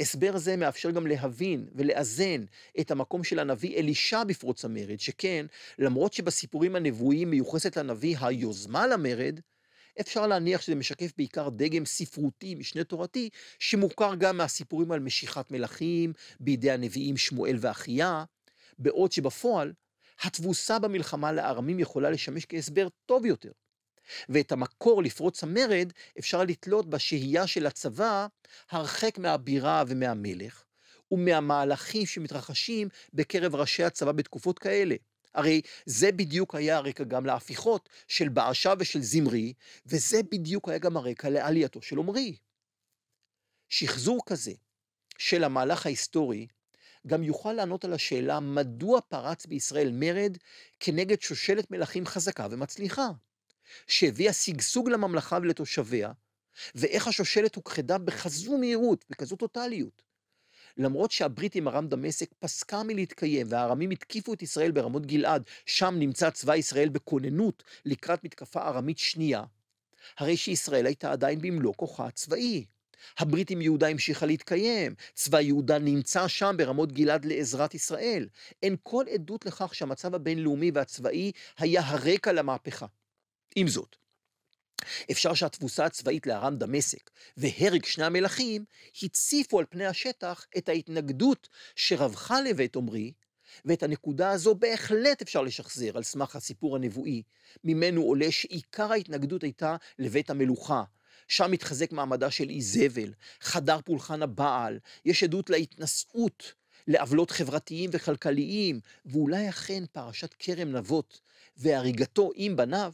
הסבר 0.00 0.38
זה 0.38 0.56
מאפשר 0.56 0.90
גם 0.90 1.06
להבין 1.06 1.68
ולאזן 1.74 2.44
את 2.80 2.90
המקום 2.90 3.24
של 3.24 3.38
הנביא 3.38 3.76
אלישע 3.76 4.24
בפרוץ 4.24 4.64
המרד, 4.64 5.00
שכן, 5.00 5.46
למרות 5.78 6.12
שבסיפורים 6.12 6.76
הנבואיים 6.76 7.30
מיוחסת 7.30 7.76
לנביא 7.76 8.16
היוזמה 8.20 8.86
למרד, 8.86 9.40
אפשר 10.00 10.26
להניח 10.26 10.60
שזה 10.60 10.74
משקף 10.74 11.12
בעיקר 11.16 11.48
דגם 11.48 11.84
ספרותי, 11.84 12.54
משנה 12.54 12.84
תורתי, 12.84 13.30
שמוכר 13.58 14.14
גם 14.14 14.36
מהסיפורים 14.36 14.92
על 14.92 15.00
משיכת 15.00 15.50
מלכים 15.50 16.12
בידי 16.40 16.70
הנביאים 16.70 17.16
שמואל 17.16 17.56
ואחיה, 17.60 18.24
בעוד 18.78 19.12
שבפועל, 19.12 19.72
התבוסה 20.22 20.78
במלחמה 20.78 21.32
לארמים 21.32 21.78
יכולה 21.78 22.10
לשמש 22.10 22.46
כהסבר 22.46 22.88
טוב 23.06 23.26
יותר. 23.26 23.52
ואת 24.28 24.52
המקור 24.52 25.02
לפרוץ 25.02 25.42
המרד 25.42 25.92
אפשר 26.18 26.44
לתלות 26.44 26.90
בשהייה 26.90 27.46
של 27.46 27.66
הצבא 27.66 28.26
הרחק 28.70 29.18
מהבירה 29.18 29.84
ומהמלך, 29.88 30.64
ומהמהלכים 31.10 32.06
שמתרחשים 32.06 32.88
בקרב 33.14 33.54
ראשי 33.54 33.84
הצבא 33.84 34.12
בתקופות 34.12 34.58
כאלה. 34.58 34.96
הרי 35.34 35.60
זה 35.86 36.12
בדיוק 36.12 36.54
היה 36.54 36.76
הרקע 36.76 37.04
גם 37.04 37.26
להפיכות 37.26 37.88
של 38.08 38.28
באשה 38.28 38.72
ושל 38.78 39.02
זמרי, 39.02 39.52
וזה 39.86 40.22
בדיוק 40.32 40.68
היה 40.68 40.78
גם 40.78 40.96
הרקע 40.96 41.30
לעלייתו 41.30 41.82
של 41.82 41.98
עמרי. 41.98 42.36
שחזור 43.68 44.20
כזה 44.26 44.52
של 45.18 45.44
המהלך 45.44 45.86
ההיסטורי 45.86 46.46
גם 47.08 47.22
יוכל 47.22 47.52
לענות 47.52 47.84
על 47.84 47.92
השאלה 47.92 48.40
מדוע 48.40 49.00
פרץ 49.00 49.46
בישראל 49.46 49.90
מרד 49.92 50.36
כנגד 50.80 51.20
שושלת 51.20 51.70
מלכים 51.70 52.06
חזקה 52.06 52.46
ומצליחה, 52.50 53.08
שהביאה 53.86 54.32
שגשוג 54.32 54.90
לממלכה 54.90 55.38
ולתושביה, 55.42 56.12
ואיך 56.74 57.08
השושלת 57.08 57.54
הוכחדה 57.54 57.98
בכזו 57.98 58.58
מהירות, 58.58 59.04
בכזו 59.10 59.36
טוטליות. 59.36 60.02
למרות 60.76 61.10
שהברית 61.10 61.54
עם 61.54 61.68
ארם 61.68 61.88
דמשק 61.88 62.34
פסקה 62.38 62.82
מלהתקיים 62.82 63.46
והארמים 63.50 63.90
התקיפו 63.90 64.34
את 64.34 64.42
ישראל 64.42 64.70
ברמות 64.70 65.06
גלעד, 65.06 65.42
שם 65.66 65.94
נמצא 65.98 66.30
צבא 66.30 66.56
ישראל 66.56 66.88
בכוננות 66.88 67.62
לקראת 67.84 68.24
מתקפה 68.24 68.62
ארמית 68.62 68.98
שנייה, 68.98 69.44
הרי 70.18 70.36
שישראל 70.36 70.86
הייתה 70.86 71.12
עדיין 71.12 71.38
במלוא 71.38 71.74
כוחה 71.76 72.06
הצבאי. 72.06 72.64
הברית 73.18 73.50
עם 73.50 73.60
יהודה 73.60 73.88
המשיכה 73.88 74.26
להתקיים, 74.26 74.94
צבא 75.14 75.40
יהודה 75.40 75.78
נמצא 75.78 76.28
שם 76.28 76.54
ברמות 76.58 76.92
גלעד 76.92 77.24
לעזרת 77.24 77.74
ישראל. 77.74 78.28
אין 78.62 78.76
כל 78.82 79.04
עדות 79.14 79.46
לכך 79.46 79.74
שהמצב 79.74 80.14
הבינלאומי 80.14 80.70
והצבאי 80.74 81.32
היה 81.58 81.82
הרקע 81.84 82.32
למהפכה. 82.32 82.86
עם 83.56 83.68
זאת, 83.68 83.96
אפשר 85.10 85.34
שהתבוסה 85.34 85.84
הצבאית 85.84 86.26
לארם 86.26 86.56
דמשק 86.56 87.10
והרג 87.36 87.84
שני 87.84 88.04
המלכים 88.04 88.64
הציפו 89.02 89.58
על 89.58 89.64
פני 89.70 89.86
השטח 89.86 90.46
את 90.58 90.68
ההתנגדות 90.68 91.48
שרווחה 91.76 92.40
לבית 92.40 92.76
עמרי, 92.76 93.12
ואת 93.64 93.82
הנקודה 93.82 94.30
הזו 94.30 94.54
בהחלט 94.54 95.22
אפשר 95.22 95.42
לשחזר 95.42 95.96
על 95.96 96.02
סמך 96.02 96.36
הסיפור 96.36 96.76
הנבואי, 96.76 97.22
ממנו 97.64 98.02
עולה 98.02 98.30
שעיקר 98.30 98.92
ההתנגדות 98.92 99.42
הייתה 99.42 99.76
לבית 99.98 100.30
המלוכה. 100.30 100.82
שם 101.28 101.50
מתחזק 101.50 101.92
מעמדה 101.92 102.30
של 102.30 102.50
איזבל, 102.50 103.12
חדר 103.40 103.78
פולחן 103.84 104.22
הבעל, 104.22 104.78
יש 105.04 105.22
עדות 105.22 105.50
להתנשאות, 105.50 106.52
לעוולות 106.86 107.30
חברתיים 107.30 107.90
וכלכליים, 107.92 108.80
ואולי 109.06 109.48
אכן 109.48 109.84
פרשת 109.92 110.34
כרם 110.38 110.72
נבות 110.72 111.20
והריגתו 111.56 112.30
עם 112.34 112.56
בניו 112.56 112.92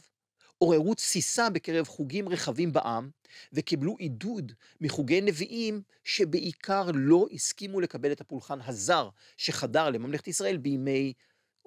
עוררו 0.57 0.93
תסיסה 0.93 1.49
בקרב 1.49 1.87
חוגים 1.87 2.29
רחבים 2.29 2.73
בעם, 2.73 3.09
וקיבלו 3.53 3.95
עידוד 3.99 4.51
מחוגי 4.81 5.21
נביאים 5.21 5.81
שבעיקר 6.03 6.91
לא 6.93 7.27
הסכימו 7.31 7.81
לקבל 7.81 8.11
את 8.11 8.21
הפולחן 8.21 8.59
הזר 8.61 9.09
שחדר 9.37 9.89
לממלכת 9.89 10.27
ישראל 10.27 10.57
בימי 10.57 11.13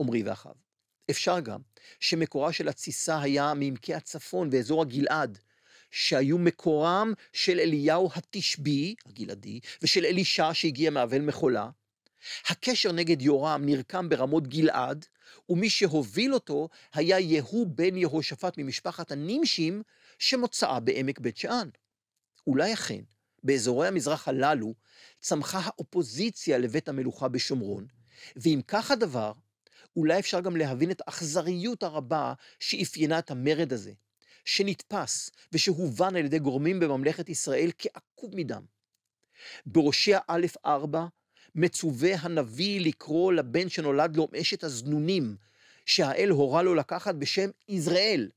עמרי 0.00 0.22
ואחיו. 0.22 0.52
אפשר 1.11 1.40
גם 1.40 1.61
שמקורה 2.00 2.52
של 2.52 2.68
התסיסה 2.68 3.20
היה 3.20 3.54
מעמקי 3.54 3.94
הצפון 3.94 4.48
ואזור 4.52 4.83
הגלעד, 4.83 5.38
שהיו 5.90 6.38
מקורם 6.38 7.12
של 7.33 7.61
אליהו 7.61 8.11
התשבי, 8.14 8.94
הגלעדי, 9.07 9.61
ושל 9.83 10.05
אלישע 10.05 10.51
שהגיע 10.53 10.90
מאבל 10.90 11.20
מחולה. 11.20 11.70
הקשר 12.46 12.92
נגד 12.92 13.22
יורם 13.22 13.62
נרקם 13.64 14.09
ברמות 14.09 14.48
גלעד, 14.48 15.07
ומי 15.48 15.70
שהוביל 15.70 16.35
אותו 16.35 16.68
היה 16.94 17.18
יהוא 17.18 17.66
בן 17.66 17.96
יהושפט 17.96 18.59
ממשפחת 18.59 19.12
הנימשים, 19.12 19.83
שמוצאה 20.18 20.81
בעמק 20.81 21.18
בית 21.18 21.37
שאן. 21.37 21.68
אולי 22.46 22.72
אכן, 22.72 23.01
באזורי 23.42 23.88
המזרח 23.88 24.29
הללו, 24.29 24.74
צמחה 25.20 25.61
האופוזיציה 25.64 26.59
לבית 26.59 26.88
המלוכה 26.88 27.29
בשומרון, 27.29 27.87
ואם 28.37 28.61
כך 28.68 28.90
הדבר, 28.90 29.33
אולי 29.96 30.18
אפשר 30.18 30.40
גם 30.40 30.57
להבין 30.57 30.90
את 30.90 31.03
האכזריות 31.07 31.83
הרבה 31.83 32.33
שאפיינה 32.61 33.18
את 33.18 33.31
המרד 33.31 33.72
הזה, 33.72 33.92
שנתפס 34.48 35.30
ושהובן 35.52 36.16
על 36.16 36.24
ידי 36.24 36.38
גורמים 36.38 36.80
בממלכת 36.80 37.28
ישראל 37.28 37.70
כעקוב 37.78 38.37
מדם. 38.37 38.62
בהושע 39.66 40.18
א' 40.28 40.46
4 40.66 41.06
מצווה 41.54 42.14
הנביא 42.14 42.80
לקרוא 42.80 43.32
לבן 43.32 43.68
שנולד 43.68 44.16
לו 44.16 44.28
מאשת 44.32 44.64
הזנונים, 44.64 45.37
שהאל 45.87 46.30
הורה 46.30 46.62
לו 46.62 46.74
לקחת 46.74 47.14
בשם 47.14 47.50
יזרעאל. 47.68 48.30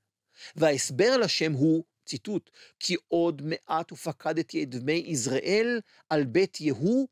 וההסבר 0.55 1.17
לשם 1.17 1.53
הוא, 1.53 1.83
ציטוט, 2.05 2.49
כי 2.79 2.95
עוד 3.07 3.41
מעט 3.45 3.91
ופקדתי 3.91 4.63
את 4.63 4.69
דמי 4.69 5.03
יזרעאל 5.07 5.79
על 6.09 6.23
בית 6.23 6.61
יהוא, 6.61 7.07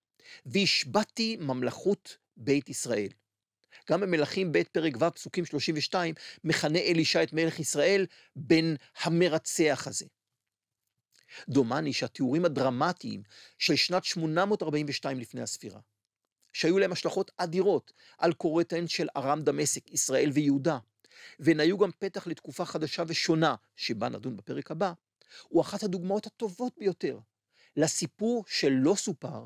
והשבתי 0.45 1.38
ממלכות 1.39 2.17
בית 2.38 2.69
ישראל. 2.69 3.09
גם 3.89 4.02
במלכים 4.02 4.52
ב' 4.52 4.63
פרק 4.71 4.93
ו' 4.99 5.12
פסוקים 5.12 5.45
32, 5.45 6.15
מכנה 6.43 6.80
אלישע 6.80 7.23
את 7.23 7.34
מלך 7.34 7.60
ישראל 7.60 8.06
בן 8.36 8.75
המרצח 9.02 9.88
הזה. 9.88 10.06
דומני 11.49 11.93
שהתיאורים 11.93 12.45
הדרמטיים 12.45 13.23
של 13.58 13.75
שנת 13.75 14.06
842 14.06 15.19
לפני 15.19 15.41
הספירה, 15.41 15.80
שהיו 16.54 16.80
להם 16.80 16.91
השלכות 16.91 17.32
אדירות 17.38 17.93
על 18.17 18.34
קורותיהן 18.34 18.88
של 18.88 19.08
ארם 19.17 19.41
דמשק, 19.41 19.91
ישראל 19.91 20.30
ויהודה, 20.34 20.78
והן 21.39 21.60
היו 21.60 21.78
גם 21.78 21.91
פתח 21.99 22.28
לתקופה 22.28 22.65
חדשה 22.65 23.04
ושונה, 23.08 23.56
שבה 23.75 24.10
נדון 24.10 24.38
בפרק 24.38 24.71
הבא, 24.71 24.93
הוא 25.47 25.62
אחת 25.62 25.84
הדוגמאות 25.84 26.28
הטובות 26.28 26.73
ביותר 26.78 27.19
לסיפור 27.75 28.43
שלא 28.47 28.95
סופר, 28.95 29.45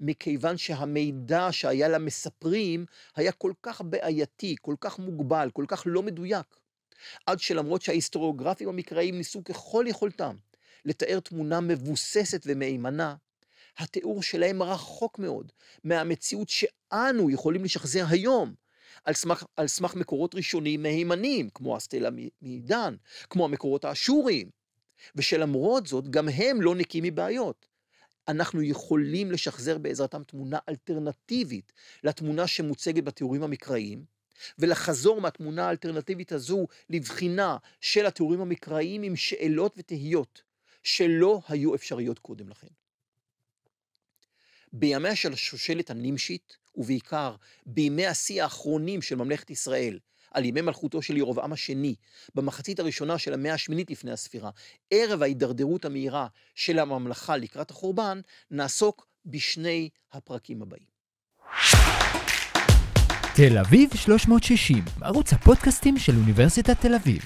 מכיוון 0.00 0.56
שהמידע 0.56 1.48
שהיה 1.50 1.88
למספרים 1.88 2.86
היה 3.16 3.32
כל 3.32 3.52
כך 3.62 3.80
בעייתי, 3.80 4.56
כל 4.60 4.74
כך 4.80 4.98
מוגבל, 4.98 5.50
כל 5.52 5.64
כך 5.68 5.82
לא 5.86 6.02
מדויק, 6.02 6.56
עד 7.26 7.40
שלמרות 7.40 7.82
שההיסטוריוגרפים 7.82 8.68
המקראיים 8.68 9.18
ניסו 9.18 9.44
ככל 9.44 9.84
יכולתם 9.88 10.36
לתאר 10.84 11.20
תמונה 11.20 11.60
מבוססת 11.60 12.42
ומהימנה, 12.46 13.14
התיאור 13.78 14.22
שלהם 14.22 14.62
רחוק 14.62 15.18
מאוד 15.18 15.52
מהמציאות 15.84 16.48
שאנו 16.48 17.30
יכולים 17.30 17.64
לשחזר 17.64 18.04
היום, 18.08 18.54
על 19.04 19.14
סמך, 19.14 19.44
על 19.56 19.68
סמך 19.68 19.94
מקורות 19.94 20.34
ראשונים 20.34 20.82
מהימנים, 20.82 21.50
כמו 21.50 21.76
הסטלה 21.76 22.08
מעידן, 22.42 22.94
כמו 23.30 23.44
המקורות 23.44 23.84
האשוריים, 23.84 24.50
ושלמרות 25.16 25.86
זאת, 25.86 26.08
גם 26.08 26.28
הם 26.28 26.62
לא 26.62 26.74
נקיים 26.74 27.04
מבעיות. 27.04 27.71
אנחנו 28.28 28.62
יכולים 28.62 29.32
לשחזר 29.32 29.78
בעזרתם 29.78 30.24
תמונה 30.24 30.58
אלטרנטיבית 30.68 31.72
לתמונה 32.04 32.46
שמוצגת 32.46 33.04
בתיאורים 33.04 33.42
המקראיים, 33.42 34.04
ולחזור 34.58 35.20
מהתמונה 35.20 35.66
האלטרנטיבית 35.66 36.32
הזו 36.32 36.66
לבחינה 36.90 37.56
של 37.80 38.06
התיאורים 38.06 38.40
המקראיים 38.40 39.02
עם 39.02 39.16
שאלות 39.16 39.74
ותהיות 39.76 40.42
שלא 40.82 41.40
היו 41.48 41.74
אפשריות 41.74 42.18
קודם 42.18 42.48
לכן. 42.48 42.68
בימיה 44.72 45.16
של 45.16 45.32
השושלת 45.32 45.90
הנמשית, 45.90 46.56
ובעיקר 46.74 47.36
בימי 47.66 48.06
השיא 48.06 48.42
האחרונים 48.42 49.02
של 49.02 49.14
ממלכת 49.14 49.50
ישראל, 49.50 49.98
על 50.34 50.44
ימי 50.44 50.60
מלכותו 50.60 51.02
של 51.02 51.16
ירבעם 51.16 51.52
השני, 51.52 51.94
במחצית 52.34 52.80
הראשונה 52.80 53.18
של 53.18 53.34
המאה 53.34 53.54
השמינית 53.54 53.90
לפני 53.90 54.12
הספירה, 54.12 54.50
ערב 54.90 55.22
ההידרדרות 55.22 55.84
המהירה 55.84 56.26
של 56.54 56.78
הממלכה 56.78 57.36
לקראת 57.36 57.70
החורבן, 57.70 58.20
נעסוק 58.50 59.06
בשני 59.26 59.88
הפרקים 60.12 60.62
הבאים. 60.62 60.92
תל 63.36 63.58
אביב 63.58 63.90
360, 63.94 64.84
ערוץ 65.02 65.32
הפודקאסטים 65.32 65.98
של 65.98 66.12
אוניברסיטת 66.16 66.80
תל 66.80 66.94
אביב. 66.94 67.22